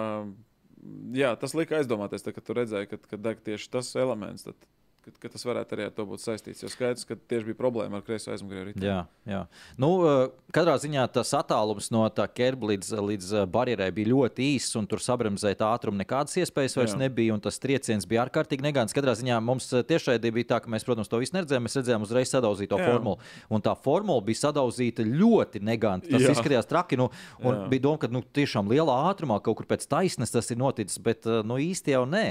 [1.16, 4.46] Jā, tas lika aizdomāties, tā, kad tu redzēji, ka, ka deg tieši tas elements.
[4.46, 4.68] Tad,
[5.06, 6.62] ka, ka tas varētu arī ar to būt saistīts.
[6.64, 8.86] Jo skaidrs, ka tieši bija problēma ar kreiso aizmugurēju riteņu.
[8.88, 8.98] Jā,
[9.28, 9.42] jā.
[9.80, 14.48] Nu, uh, katrā ziņā tas attālums no tā ķērbļa līdz, līdz uh, barjerai bija ļoti
[14.56, 17.00] īss, un tur sabremzēt ātrumu nekādas iespējas vairs Jā.
[17.06, 17.36] nebija.
[17.36, 18.96] un Tas trieciens bija ārkārtīgi negants.
[18.96, 21.66] Katrā ziņā mums uh, tiešraidē bija tā, ka mēs, protams, to visu neredzējām.
[21.68, 22.90] Mēs redzējām uzreiz sadauzīto Jā.
[22.90, 23.20] formulu.
[23.52, 26.10] Un tā formula bija sadauzīta ļoti neganti.
[26.10, 26.34] Tas Jā.
[26.34, 26.98] izskatījās traki.
[26.98, 27.10] Nu,
[27.44, 27.66] un Jā.
[27.70, 31.28] bija doma, ka nu, tiešām lielā ātrumā kaut kur pēc taisnes tas ir noticis, bet
[31.46, 32.26] nu, īsti jau nē.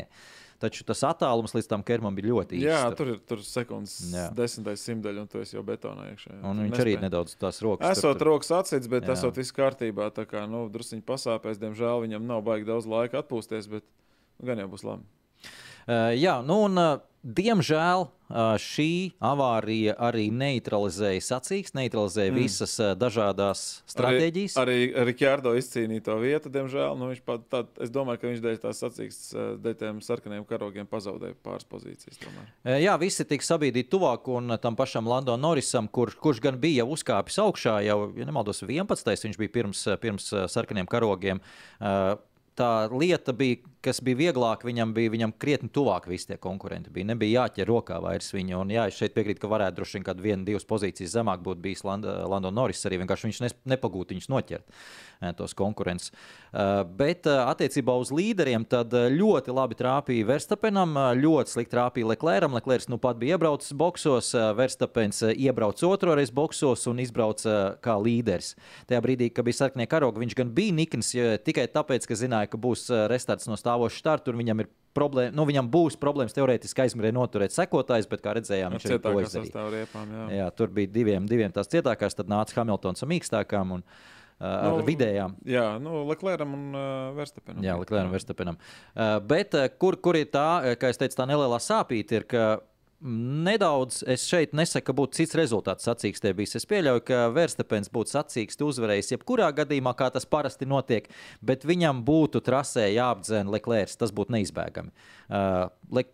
[0.60, 2.68] Taču tas attālums līdz tam ķermam bija ļoti īss.
[2.70, 4.30] Jā, tur ir tur sekundes, Jā.
[4.38, 6.38] desmitais simtaļa, un tu esi jau betonā iekšā.
[6.39, 7.03] Un Tur viņš arī nespēja.
[7.03, 7.97] nedaudz tās rokas.
[7.97, 9.18] Esot rokas atsits, bet Jā.
[9.18, 10.08] esot viss kārtībā.
[10.16, 13.84] Tā kā nu, druskuļi pasāpēs, diemžēl viņam nav baigi daudz laika atpūsties, bet
[14.39, 15.03] nu, gan jau būs labi.
[15.86, 16.80] Jā, nu un,
[17.26, 18.08] diemžēl
[18.62, 22.40] šī avārija arī neutralizēja sacīks, neutralizēja mm.
[22.42, 24.56] visas dažādas stratēģijas.
[24.62, 26.98] Arī, arī Rikārdo izcīnīja to vietu, diemžēl.
[26.98, 29.22] Nu, pat, tā, es domāju, ka viņš dēļ tās sacīks,
[29.62, 32.18] dēļ tiem sarkaniem karogiem pazaudēja pāris pozīcijas.
[32.22, 32.80] Tomēr.
[32.82, 36.96] Jā, visi tika sabīdīti tuvāk un tam pašam Landonam Norisam, kur, kurš gan bija jau
[36.96, 39.14] uzkāpis augšā, jau, ja nemaldos, 11.
[39.28, 41.44] viņš bija pirms, pirms sarkaniem karogiem.
[41.78, 42.16] Uh,
[42.56, 46.93] Tā lieta bija, kas bija vieglāk, viņam bija viņam krietni tuvāk visi tie konkurenti.
[46.93, 47.10] Bija.
[47.12, 48.62] Nebija jāķer rokā vairs viņu.
[48.64, 51.60] Un, jā, es šeit piekrītu, ka varētu droši vien kādu vienu, divas pozīcijas zemāk būt
[51.64, 52.86] bijis Lando Norris.
[52.88, 54.80] Arī vienkārši viņš nepagūtu viņus noķert,
[55.36, 56.12] tos konkurentus.
[56.12, 56.45] Uh,
[56.95, 62.56] Bet attiecībā uz līderiem tad ļoti labi trāpīja Verstapenam, ļoti slikti trāpīja Leclercam.
[62.56, 68.53] Leclerc nu pat bija iebraucis boxos, Verstapens iebrauca otro reizi boxos un izbrauca kā līderis.
[68.88, 71.12] Tajā brīdī, kad bija sarkanie karogi, viņš gan bija nikns
[71.43, 75.34] tikai tāpēc, ka zināja, ka būs uh, restarts no stāvoša starta, un viņam ir problēma,
[75.36, 79.64] nu, viņam būs problēmas teorētiski aizmugurē noturēt sekotājs, bet, kā redzējām, viņš arī to.
[80.36, 84.04] Jā, tur bija diviem, diviem tās cietākās, tad nāca Hamiltons ar mīkstākām un uh,
[84.46, 85.36] ar Nu, vidējām.
[85.48, 86.86] Jā, nu, Leclercam un uh,
[87.18, 87.64] Verstapenam.
[87.66, 88.62] Jā, Leclerc un Verstapenam.
[88.93, 92.48] Uh, bet uh, kur, kur ir tā, kā es teicu, tā nelielā sāpīte ir, ka
[93.02, 96.56] nedaudz, es šeit nesaku, ka būtu cits rezultāts sacīkstē bijis.
[96.60, 101.10] Es pieļauju, ka Verstapens būtu sacīksti uzvarējis jebkurā gadījumā, kā tas parasti notiek,
[101.46, 103.96] bet viņam būtu trasē jāapdzēna Leclerc.
[104.00, 104.93] Tas būtu neizbēgami.
[105.26, 106.06] Uh, le,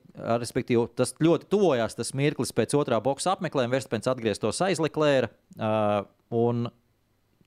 [0.42, 3.78] respektīvi, tas ļoti tuvojās tas mirklis pēc otrā boxa apmeklējuma.
[3.78, 5.36] Verstapens atgrieztos aiz Leclerc.
[5.60, 6.70] Uh, un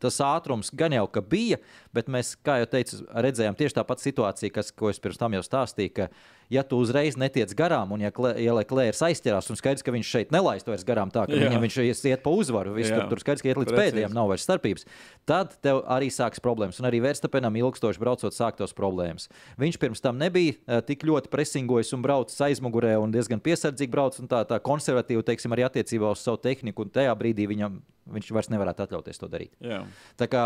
[0.05, 1.59] tas ātrums gan jau bija,
[1.97, 5.43] bet mēs, kā jau teicu, redzējām tieši tāpat situāciju, kas, ko es pirms tam jau
[5.45, 6.09] stāstīju, ka,
[6.53, 10.11] ja tu uzreiz netiec garām, un ja, Kle- ja Leclerc aizķerās, un skaidrs, ka viņš
[10.11, 11.49] šeit nelaist vairs garām tā, ka Jā.
[11.49, 13.95] viņam viņš iet pa uzvaru, viss tur, tur skaidrs, ka iet līdz Precīzi.
[13.95, 14.87] pēdējiem, nav vairs starpības,
[15.29, 19.29] tad tev arī sāks problēmas, un arī Verstapenam ilgstoši braucot sāktos problēmas.
[19.61, 24.25] Viņš pirms tam nebija eh, tik ļoti presingojis un braucis aizmugurē, un diezgan piesardzīgi braucis,
[24.25, 27.81] un tā, tā konservatīvi, teiksim, arī attiecībā uz savu tehniku, un tajā brīdī viņam,
[28.11, 29.55] viņš vairs nevarētu atļauties to darīt.
[29.65, 29.83] Jā.
[30.21, 30.45] Tā kā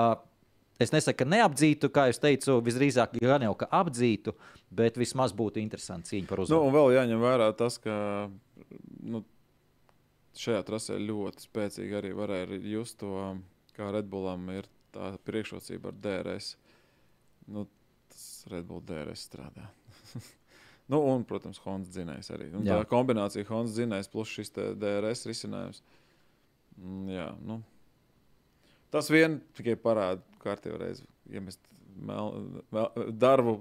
[0.78, 4.34] es nesaku, ka neapdzītu, kā jau teicu, visdrīzāk gan jau ka apdzītu,
[4.70, 6.68] bet vismaz būtu interesanti cīņa par Nu, uzvaru.
[6.68, 7.96] un vēl jāņem vērā tas, ka
[9.02, 9.24] nu,
[10.38, 13.14] šajā trasē ļoti spēcīgi arī varēja just to,
[13.74, 16.52] kā Redbullam ir tā priekšrocība ar DRS.
[17.50, 17.66] Nu,
[18.12, 19.66] tas Redbull DRS strādā.
[20.92, 22.50] nu, un, protams, Honda dzinējs arī.
[22.54, 22.78] Un Jā.
[22.78, 25.82] tā kombinācija Honda dzinējs plus šis DRS risinājums.
[26.78, 27.60] Mm, Jā, nu.
[28.92, 31.60] Tas vien tikai parāda kārtībā reizi iemest
[31.98, 32.30] mel,
[32.72, 32.88] mel,
[33.20, 33.58] darbu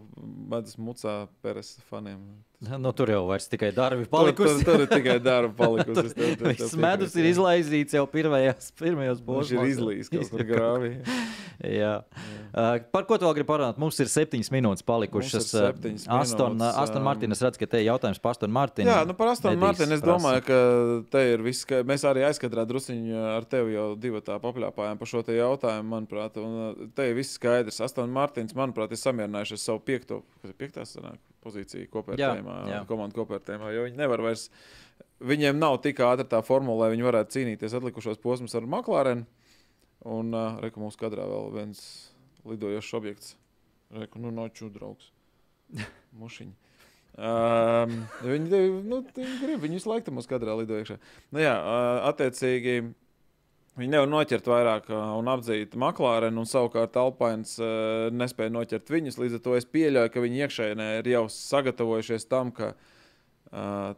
[0.53, 2.22] medus mucā Peres faniem.
[2.82, 4.64] Nu, tur jau vairs tikai darbi Tur, palikusi.
[4.66, 6.14] tur, tur ir tikai darba palikusi.
[6.18, 7.34] tev- tev- tev medus ir jā.
[7.36, 9.51] izlaizīts jau pirmajās, pirmajos Viņš posmos.
[9.53, 10.89] ir izlījis kaut kur grāvī.
[11.62, 11.91] Jā.
[12.58, 13.78] Uh, par ko tu vēl gribi parunāt?
[13.82, 15.47] Mums ir septiņas minūtes palikušas.
[15.53, 18.53] Ir septiņas Aston, minūtes, Aston um, Martin, es redzu, ka te ir jautājums par Aston
[18.53, 18.89] Martinu.
[18.89, 20.18] Jā, nu par Astonu Edijs Martinu es prasa.
[20.18, 20.60] domāju, ka
[21.14, 21.66] te ir viss.
[21.70, 25.89] Ka mēs arī aizkadrā druskuļi ar tevi jau divu tā papļāpājām par šo te jautājumu,
[25.93, 26.38] manuprāt.
[26.41, 27.82] Un uh, te ir viss skaidrs.
[27.86, 32.83] Aston Martins, manuprāt, ir samierinājušies savu piekto, kas ir piektā sanāk, pozīciju kopērtējumā, Jā, jā.
[32.89, 34.47] komandu kopērtējumā, jo viņi nevar vairs.
[35.27, 39.25] Viņiem nav tik ātra tā formula, lai viņi varētu cīnīties atlikušos posmus ar McLaren.
[40.07, 41.81] Un uh, reku mūsu kadrā vēl viens
[42.47, 43.33] lidojošs objekts.
[43.97, 45.09] Reku, nu, noču draugs.
[46.21, 46.53] Mušiņi.
[47.17, 50.99] Um, viņi, nu, viņi grib, viņi visu laiku tam uz kadrā lido iekšā.
[51.33, 51.55] Nu, jā,
[52.11, 52.75] attiecīgi,
[53.78, 57.59] Viņi nevar noķert vairāk un apdzīt maklārenu, un savukārt Alpāns
[58.09, 59.19] nespēja noķert viņus.
[59.21, 62.71] Līdz ar to es pieļauju, ka viņi iekšēnē ir jau sagatavojušies tam, ka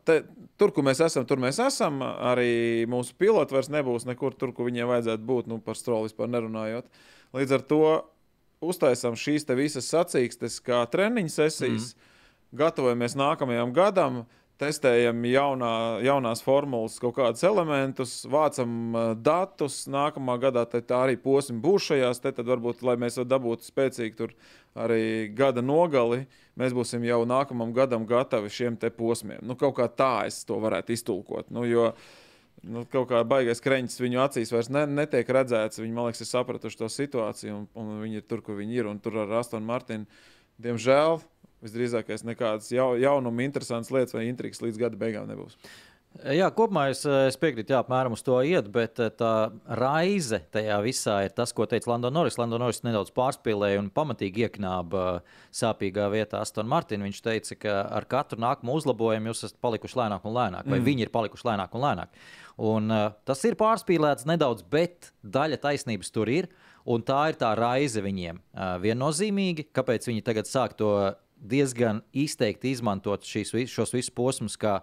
[0.03, 0.17] te,
[0.59, 2.03] tur, kur mēs esam, tur mēs esam.
[2.03, 6.27] Arī mūsu piloti vairs nebūs nekur tur, kur viņiem vajadzētu būt, nu, par stroli vispār
[6.34, 6.91] nerunājot.
[7.39, 7.84] Līdz ar to
[8.59, 12.11] uztaisām šīs visas sacīkstes, kā treniņu sesijas, mm.
[12.59, 14.21] gatavojamies nākamajam gadam.
[14.25, 15.74] Uh, testējam jaunā,
[16.05, 19.82] jaunās formulas, kaut kādus elementus, vācam uh, datus.
[19.91, 22.22] Nākamā gadā tā arī posms būs šajās.
[22.24, 24.32] Te, tad varbūt, lai mēs dabūtu spēcīgi
[24.80, 25.03] arī
[25.36, 26.26] gada nogali,
[26.60, 29.41] mēs būsim jau nākamajam gadam gatavi šiem posmiem.
[29.41, 31.49] Nu, kaut kā tā es to varētu iztulkot.
[31.51, 31.93] Nu, jo,
[32.60, 35.80] Nu, kaut kā baigais kreņķis viņu acīs vairs ne, netiek redzēts.
[35.80, 38.89] Viņi, man liekas, ir sapratuši to situāciju, un, un viņi ir tur, kur viņi ir.
[39.03, 40.10] Tur ar Astonu Martinu,
[40.64, 41.20] diemžēl,
[41.64, 45.57] visdrīzākais nekādas jaunuma, interesantas lietas vai intrigas līdz gada beigām nebūs.
[46.26, 50.80] Jā, kopumā es, es piekrītu, jā, apmēram uz to iet, bet eh, tā raize tajā
[50.84, 52.36] visā ir tas, ko teica Lando Norris.
[52.39, 55.03] Lando Norris nedaudz pārspīlēja un pamatīgi ieknāba
[55.55, 57.05] sāpīgā vietā Aston Martin.
[57.05, 60.88] Viņš teica, ka ar katru nākamo uzlabojumu jūs esat palikuši lēnāk un lēnāk, vai mm.
[60.89, 62.20] viņi ir palikuši lēnāk un lēnāk.
[62.60, 66.49] Un, uh, tas ir pārspīlēts nedaudz, bet daļa taisnības tur ir.
[66.89, 68.39] Un tā ir tā raize viņiem.
[68.81, 70.93] Viennozīmīgi, kāpēc viņi tagad sāk to
[71.39, 74.79] diezgan izteikti izmantot šīs, šos visus posmus, kā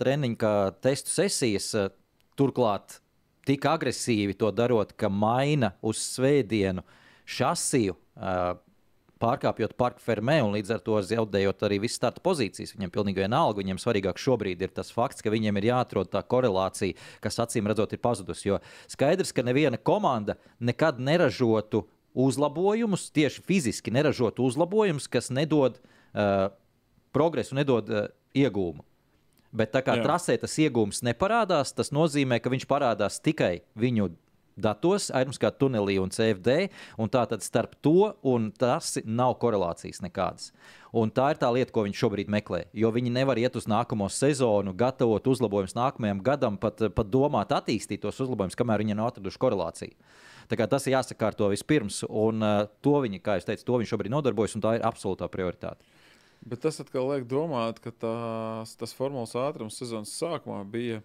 [0.00, 1.68] treniņu, kā testu sesijas.
[2.36, 2.98] Turklāt
[3.48, 6.82] tik agresīvi to darot, ka maina uz svētdienu
[7.28, 7.96] šasiju,
[9.22, 12.74] pārkāpjot parku fermē un līdz ar to zaudējot arī visas starta pozīcijas.
[12.76, 16.96] Viņam pilnīgi vienalga, viņam svarīgāk šobrīd ir tas fakts, ka viņiem ir jāatrod tā korelācija,
[17.24, 18.48] kas acīm redzot ir pazudusi.
[18.50, 18.60] Jo
[18.92, 21.86] skaidrs, ka neviena komanda nekad neražotu
[22.16, 26.48] uzlabojumus, tieši fiziski neražot uzlabojumus, kas nedod uh,
[27.12, 28.06] progresu, nedod uh,
[28.36, 28.84] iegūmu.
[29.56, 30.04] Bet tā kā Jā.
[30.04, 34.10] trasē tas iegūms neparādās, tas nozīmē, ka viņš parādās tikai viņu
[34.56, 36.68] datos, aizmugurē tunelī un CFD.
[37.00, 40.50] Un tā tad starp to un tas nav korelācijas nekādas.
[40.96, 42.64] Un tā ir tā lieta, ko viņi šobrīd meklē.
[42.76, 48.00] Jo viņi nevar iet uz nākamo sezonu, gatavot uzlabojumus nākamajam gadam, pat, pat domāt, attīstīt
[48.04, 50.08] tos uzlabojumus, kamēr viņi nav atraduši korelāciju.
[50.46, 54.54] Tas ir jāsakārto vispirms, un uh, to viņi, kā jau teicu, to viņi šobrīd nodarbojas,
[54.56, 55.82] un tā ir absolūtā prioritāte.
[56.46, 61.00] Bet tas atkal liek domāt, ka tās, tas formulas ātrums sezonas sākumā bija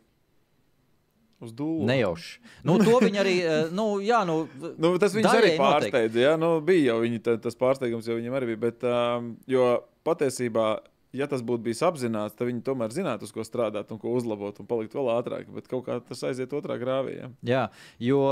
[1.41, 1.87] uz dūmu.
[1.89, 2.37] Nejauši.
[2.67, 3.35] Nu, to viņi arī.
[3.75, 4.43] Nu, jā, nu,
[4.83, 6.23] nu, tas viņus arī pārsteidza.
[6.27, 8.63] Jā, nu, bija jau viņi, tas pārsteigums, jau viņam arī bija.
[8.69, 9.73] Bet, um, jo
[10.07, 10.69] patiesībā
[11.15, 14.61] ja tas būtu bijis apzināts, tad viņi tomēr zinātu, uz ko strādāt un ko uzlabot
[14.61, 15.51] un palikt vēl ātrāk.
[15.55, 17.17] Bet kaut kā tas aiziet otrā grāvī.
[17.19, 17.29] Ja?
[17.51, 17.63] Jā,
[18.01, 18.23] jo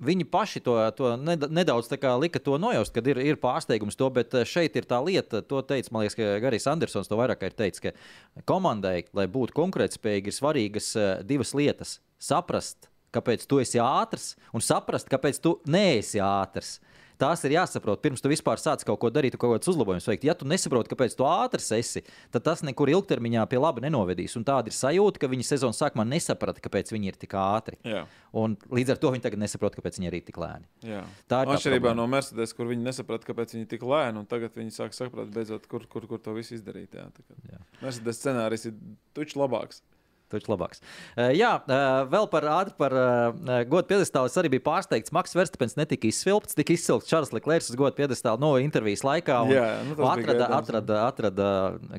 [0.00, 1.90] Viņi paši to, to nedaudz
[2.22, 5.60] lika to nojaust, kad ir, ir pārsteigums to, bet eh, šeit ir tā lieta, to
[5.60, 10.32] teica, man liekas, ka Garijs Andersons to vairāk ir teicis, ka komandai, lai būtu konkurētspējīgi,
[10.32, 11.98] ir svarīgas eh, divas lietas-
[12.30, 16.78] saprast, kāpēc tu esi ātrs, un saprast, kāpēc tu neesi ātrs.
[17.20, 20.24] Tās ir jāsaprot, pirms tu vispār sāc kaut ko darīt, kaut kādas uzlabojumus veikt.
[20.24, 22.02] Ja tu nesaproti, kāpēc tu ātrs esi,
[22.32, 24.38] tad tas nekur ilgtermiņā pie laba nenovedīs.
[24.40, 27.76] Un tāda ir sajūta, ka viņi sezonas sākumā nesaprata, kāpēc viņi ir tik ātri.
[27.84, 28.06] Jā.
[28.40, 30.68] Un līdz ar to viņi tagad nesaprot, kāpēc viņi ir tik lēni.
[30.86, 31.04] Jā.
[31.28, 34.56] Tā ir atšķirība no Mercedes, kur viņi nesaprata, kāpēc viņi ir tik lēni, un tagad
[34.56, 36.96] viņi sāk saprast, beidzot, kur, kur, kur to visu izdarīt.
[36.96, 37.10] Jā,
[37.50, 37.60] jā.
[37.82, 38.78] Mercedes scenārijs ir
[39.16, 39.84] tučs labāks.
[40.30, 40.78] Taču labāks.
[41.16, 44.30] Uh, jā, uh, vēl par ātri par uh, godu piedestālu.
[44.30, 45.10] Es arī biju pārsteigts.
[45.14, 49.40] Maks Verstapens netika izsvilpts, tika izsvilpts Čārlis Leklērs uz godu piedestālu no intervijas laikā.
[49.50, 51.50] Jā, nu, atrada, atrada, atrada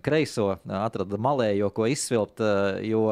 [0.06, 2.40] kreiso, atrada malējo, ko izsvilpt.
[2.88, 3.04] Jo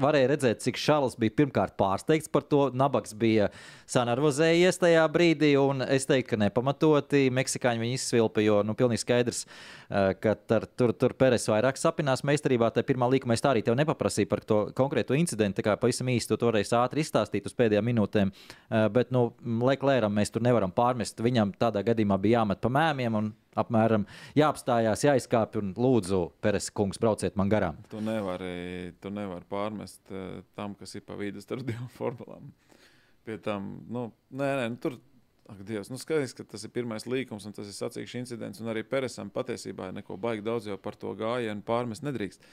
[0.00, 2.68] varēja redzēt, cik Čārlis bija pirmkārt pārsteigts par to.
[2.70, 3.50] Nabaks bija
[3.90, 9.44] sanarvozējies tajā brīdī, un es teiktu, ka nepamatoti Meksikāņi viņu izsvilpa, jo nu, pilnīgi skaidrs,
[9.90, 12.70] ka tar, tur, tur Peres vairāk sapinās meistarībā.
[12.70, 15.58] Tā pirmā līnija es tā arī tev nepaprasīju par to konkrēto incidentu.
[15.58, 18.30] Tā kā pavisam īsti to varēs ātri izstāstīt uz pēdējām minūtēm.
[18.30, 21.18] Eh, bet, nu, Leklēram mēs tur nevaram pārmest.
[21.24, 24.06] Viņam tādā gadījumā bija jāmet pa mēmiem un apmēram
[24.38, 27.82] jāapstājās, jāizkāpj un lūdzu, Peres kungs, brauciet man garām.
[27.90, 32.52] Tu nevari, tu nevari pārmest uh, tam, kas ir pa vidu starp divām formulām.
[33.26, 34.96] Pie tam, nu, nē, nē, nu, tur
[35.50, 38.60] Ak, Dievs, nu skaidrs, ka tas ir pirmais līkums un tas ir sacīkšu incidents.
[38.62, 42.44] Arī Peresam patiesībā neko baigi daudz jau par to gājienu pārmest nedrīkst.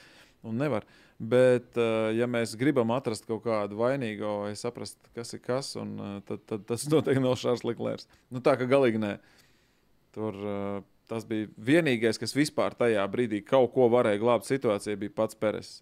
[0.46, 0.84] Un nevar.
[1.18, 5.96] Bet, eh, ja mēs gribam atrast kaut kādu vainīgo vai saprast, kas ir kas, un,
[5.98, 8.06] eh, tad, tad tas noteikti nav Šārs Liklērs.
[8.34, 9.16] Nu, tā kā galīgi nē.
[10.14, 15.14] Tur, eh, tas bija vienīgais, kas vispār tajā brīdī kaut ko varēja glābt situācijā, bija
[15.22, 15.78] pats Peres.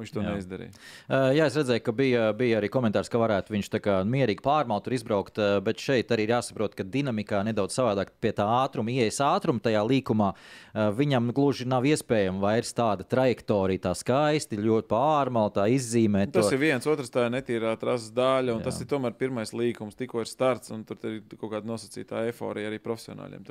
[0.00, 0.34] Viņš to Jā.
[0.34, 0.72] neizdarīja.
[1.06, 4.44] Uh, jā, es redzēju, ka bija, bija arī komentārs, ka varētu viņš tā kā mierīgi
[4.44, 8.46] pārmalt, tur izbraukt, uh, bet šeit arī ir jāsaprot, ka dinamikā nedaudz savādāk pie tā
[8.60, 10.30] ātruma, ieejas ātruma tajā līkumā.
[10.70, 16.32] Uh, viņam gluži nav iespējama vairs tāda trajektorija, tā skaisti, ļoti pārmaltā izzīmēt.
[16.36, 16.56] Tas to.
[16.56, 18.70] ir viens, otrs tā ir netīrā trases daļa, un Jā.
[18.70, 22.70] Tas ir tomēr pirmais līkums, tikko ir starts, un tur ir kaut kāda nosacītā eforija
[22.70, 23.44] arī profesionāļiem.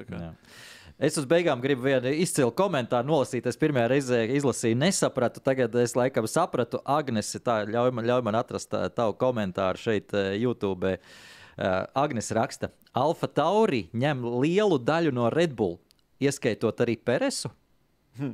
[0.99, 3.45] Es uz beigām gribu vienu izcilu komentāru nolasīt.
[3.47, 5.39] Es pirmā reize izlasīju, nesapratu.
[5.43, 6.79] Tagad es laikam sapratu.
[6.87, 10.95] Agnes, tā, ļauj, man, ļauj man atrast tā, tavu komentāru šeit, YouTube.
[11.59, 15.75] Uh, Agnes raksta, Alfa Tauri ņem lielu daļu no Red Bull,
[16.23, 17.51] ieskaitot arī Peresu.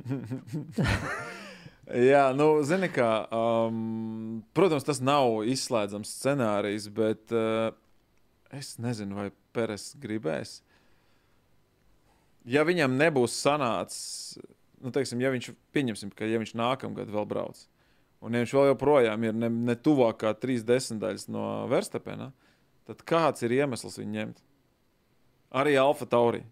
[2.10, 7.70] Jā, nu, zini, kā, um, protams, tas nav izslēdzams scenārijs, bet uh,
[8.50, 10.60] es nezinu, vai Peres gribēs.
[12.46, 14.34] Ja viņam nebūs sanācis,
[14.82, 17.62] nu, teiksim, ja viņš, pieņemsim, ka ja viņš nākamgad vēl brauc,
[18.26, 22.32] un ja viņš vēl joprojām ir ne, ne tuvāk kā trīs desmitaļas no Verstapena,
[22.88, 24.44] tad kāds ir iemesls viņu ņemt?
[25.56, 26.42] Arī Alfa Tauri.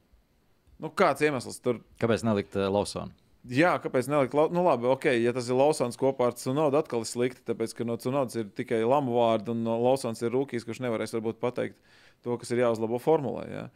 [0.81, 3.15] Nu, kāds iemesls tur Kāpēc nelikt uh, Lawsonu?
[3.45, 4.35] Jā, kāpēc nelikt?
[4.55, 7.85] Nu, labi, ok, ja tas ir Lausons kopā ar Cunodu, atkal ir slikti, tāpēc, ka
[7.85, 11.77] no Cunodas ir tikai lamu vārdi, un no Lausons ir rūkīs, kurš nevarēs varbūt pateikt
[12.25, 13.45] to, kas ir jāuzlabo formulē.
[13.51, 13.67] Jā.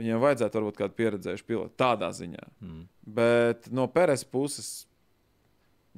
[0.00, 2.48] Viņiem vajadzētu varbūt kādu pieredzējušu pilotu tādā ziņā.
[2.64, 2.82] Mm.
[3.20, 4.88] Bet no Peres puses,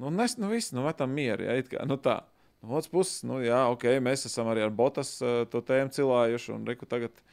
[0.01, 2.21] nu, nes, nu viss, nu, metam mieru, ja, it kā, nu tā.
[2.65, 6.53] No otras puses, nu, jā, ok, mēs esam arī ar Botas uh, to tēmu cilājuši,
[6.55, 7.25] un reku tagad nu,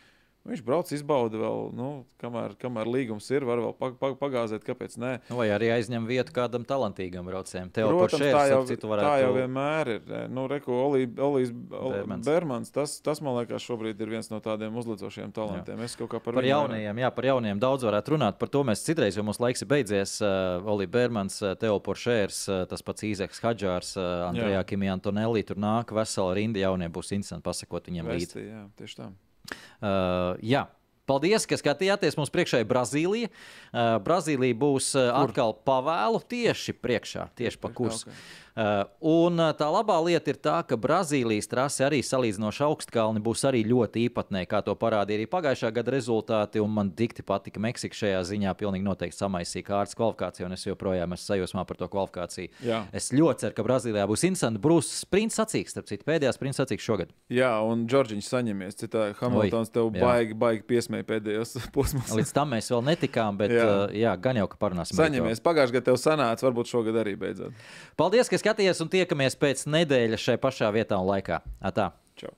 [0.49, 1.89] viņš brauc, izbauda vēl, nu,
[2.23, 5.13] kamēr, kamēr līgums ir, var vēl pag, pag, pagāzēt, kāpēc nē.
[5.31, 7.71] Nu, vai arī aizņem vietu kādam talantīgam braucējam.
[7.71, 10.03] Tev Protams, tā jau, citu tā varētu jau vienmēr ir.
[10.11, 12.27] eh, Nu, reku, Oli, Olijs Bermans.
[12.27, 12.73] Bermans.
[12.75, 15.79] Tas, tas, man liekas, šobrīd ir viens no tādiem uzlicošiem talantiem.
[15.79, 15.85] Jā.
[15.85, 18.39] Es kaut kā par, Par jaunajiem, jā, par jaunajiem daudz varētu runāt.
[18.43, 20.19] Par to mēs citreiz, jo mūsu laiks ir beidzies.
[20.23, 25.43] Uh, Olija Bermans, uh, Teo Poršērs, uh, tas pats Īzeks Hadžārs, uh, Andrejā Kimija Antonelli.
[25.47, 26.89] Tur nāk vesela rinda jaunie.
[26.93, 28.27] Būs interesanti pasakot viņiem līdzi.
[28.33, 29.11] Vesti, jā, tieši tā.
[29.51, 30.67] Uh, jā.
[31.11, 32.15] Paldies, ka skatījāties.
[32.17, 33.29] Mums priekšā ir Brazīlija.
[33.73, 38.07] Uh, Brazīlija būs uh, atkal pavēlu tieši priekšā, tieši pa kursu.
[38.07, 38.21] Ok.
[38.53, 43.47] Uh, un uh, tā labā lieta ir tā, ka Brazīlijas trase arī salīdzinoši augstkalni būs
[43.49, 46.61] arī ļoti īpatnēji, kā to parādīja arī pagājušā gada rezultāti.
[46.61, 48.53] un Man dikti patika Meksika šajā ziņā.
[48.61, 52.53] Pilnīgi noteikti samaisīja kārtas kvalifikāciju, un es joprojām esmu sajūsmā par to kvalifikāciju.
[52.69, 52.83] Jā.
[52.93, 54.61] Es ļoti ceru, ka Brazīlijā būs interesanti.
[54.61, 57.17] Brūss sprints sacīks, starp citu, pēdējais sprints sacīks šogad.
[57.33, 58.77] Jā, un Džordžiņš saņemies.
[58.83, 62.13] Citādi Hamiltons tev baigi, baigi piesmēja pēdējos posmos.
[62.21, 65.01] Līdz tam mēs vēl netikām, bet jā, uh, jā gan jau, ka parunāsim.
[65.01, 65.41] Saņemies.
[65.45, 67.57] Pagājušajā gadā tev sanāca, varbūt šogad arī beidzot.
[67.97, 71.41] Paldies, ka skatījies un tiekamies pēc nedēļas šai pašā vietā un laikā.
[71.63, 71.93] Atā.
[72.19, 72.35] Čau.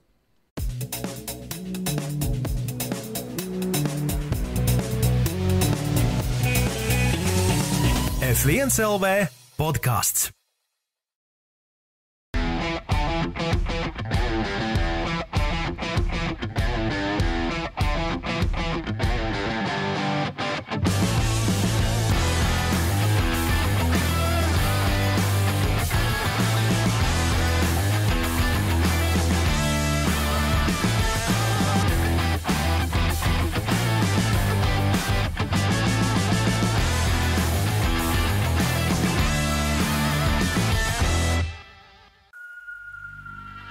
[8.34, 9.16] F1 LV
[9.60, 10.32] podkāsts.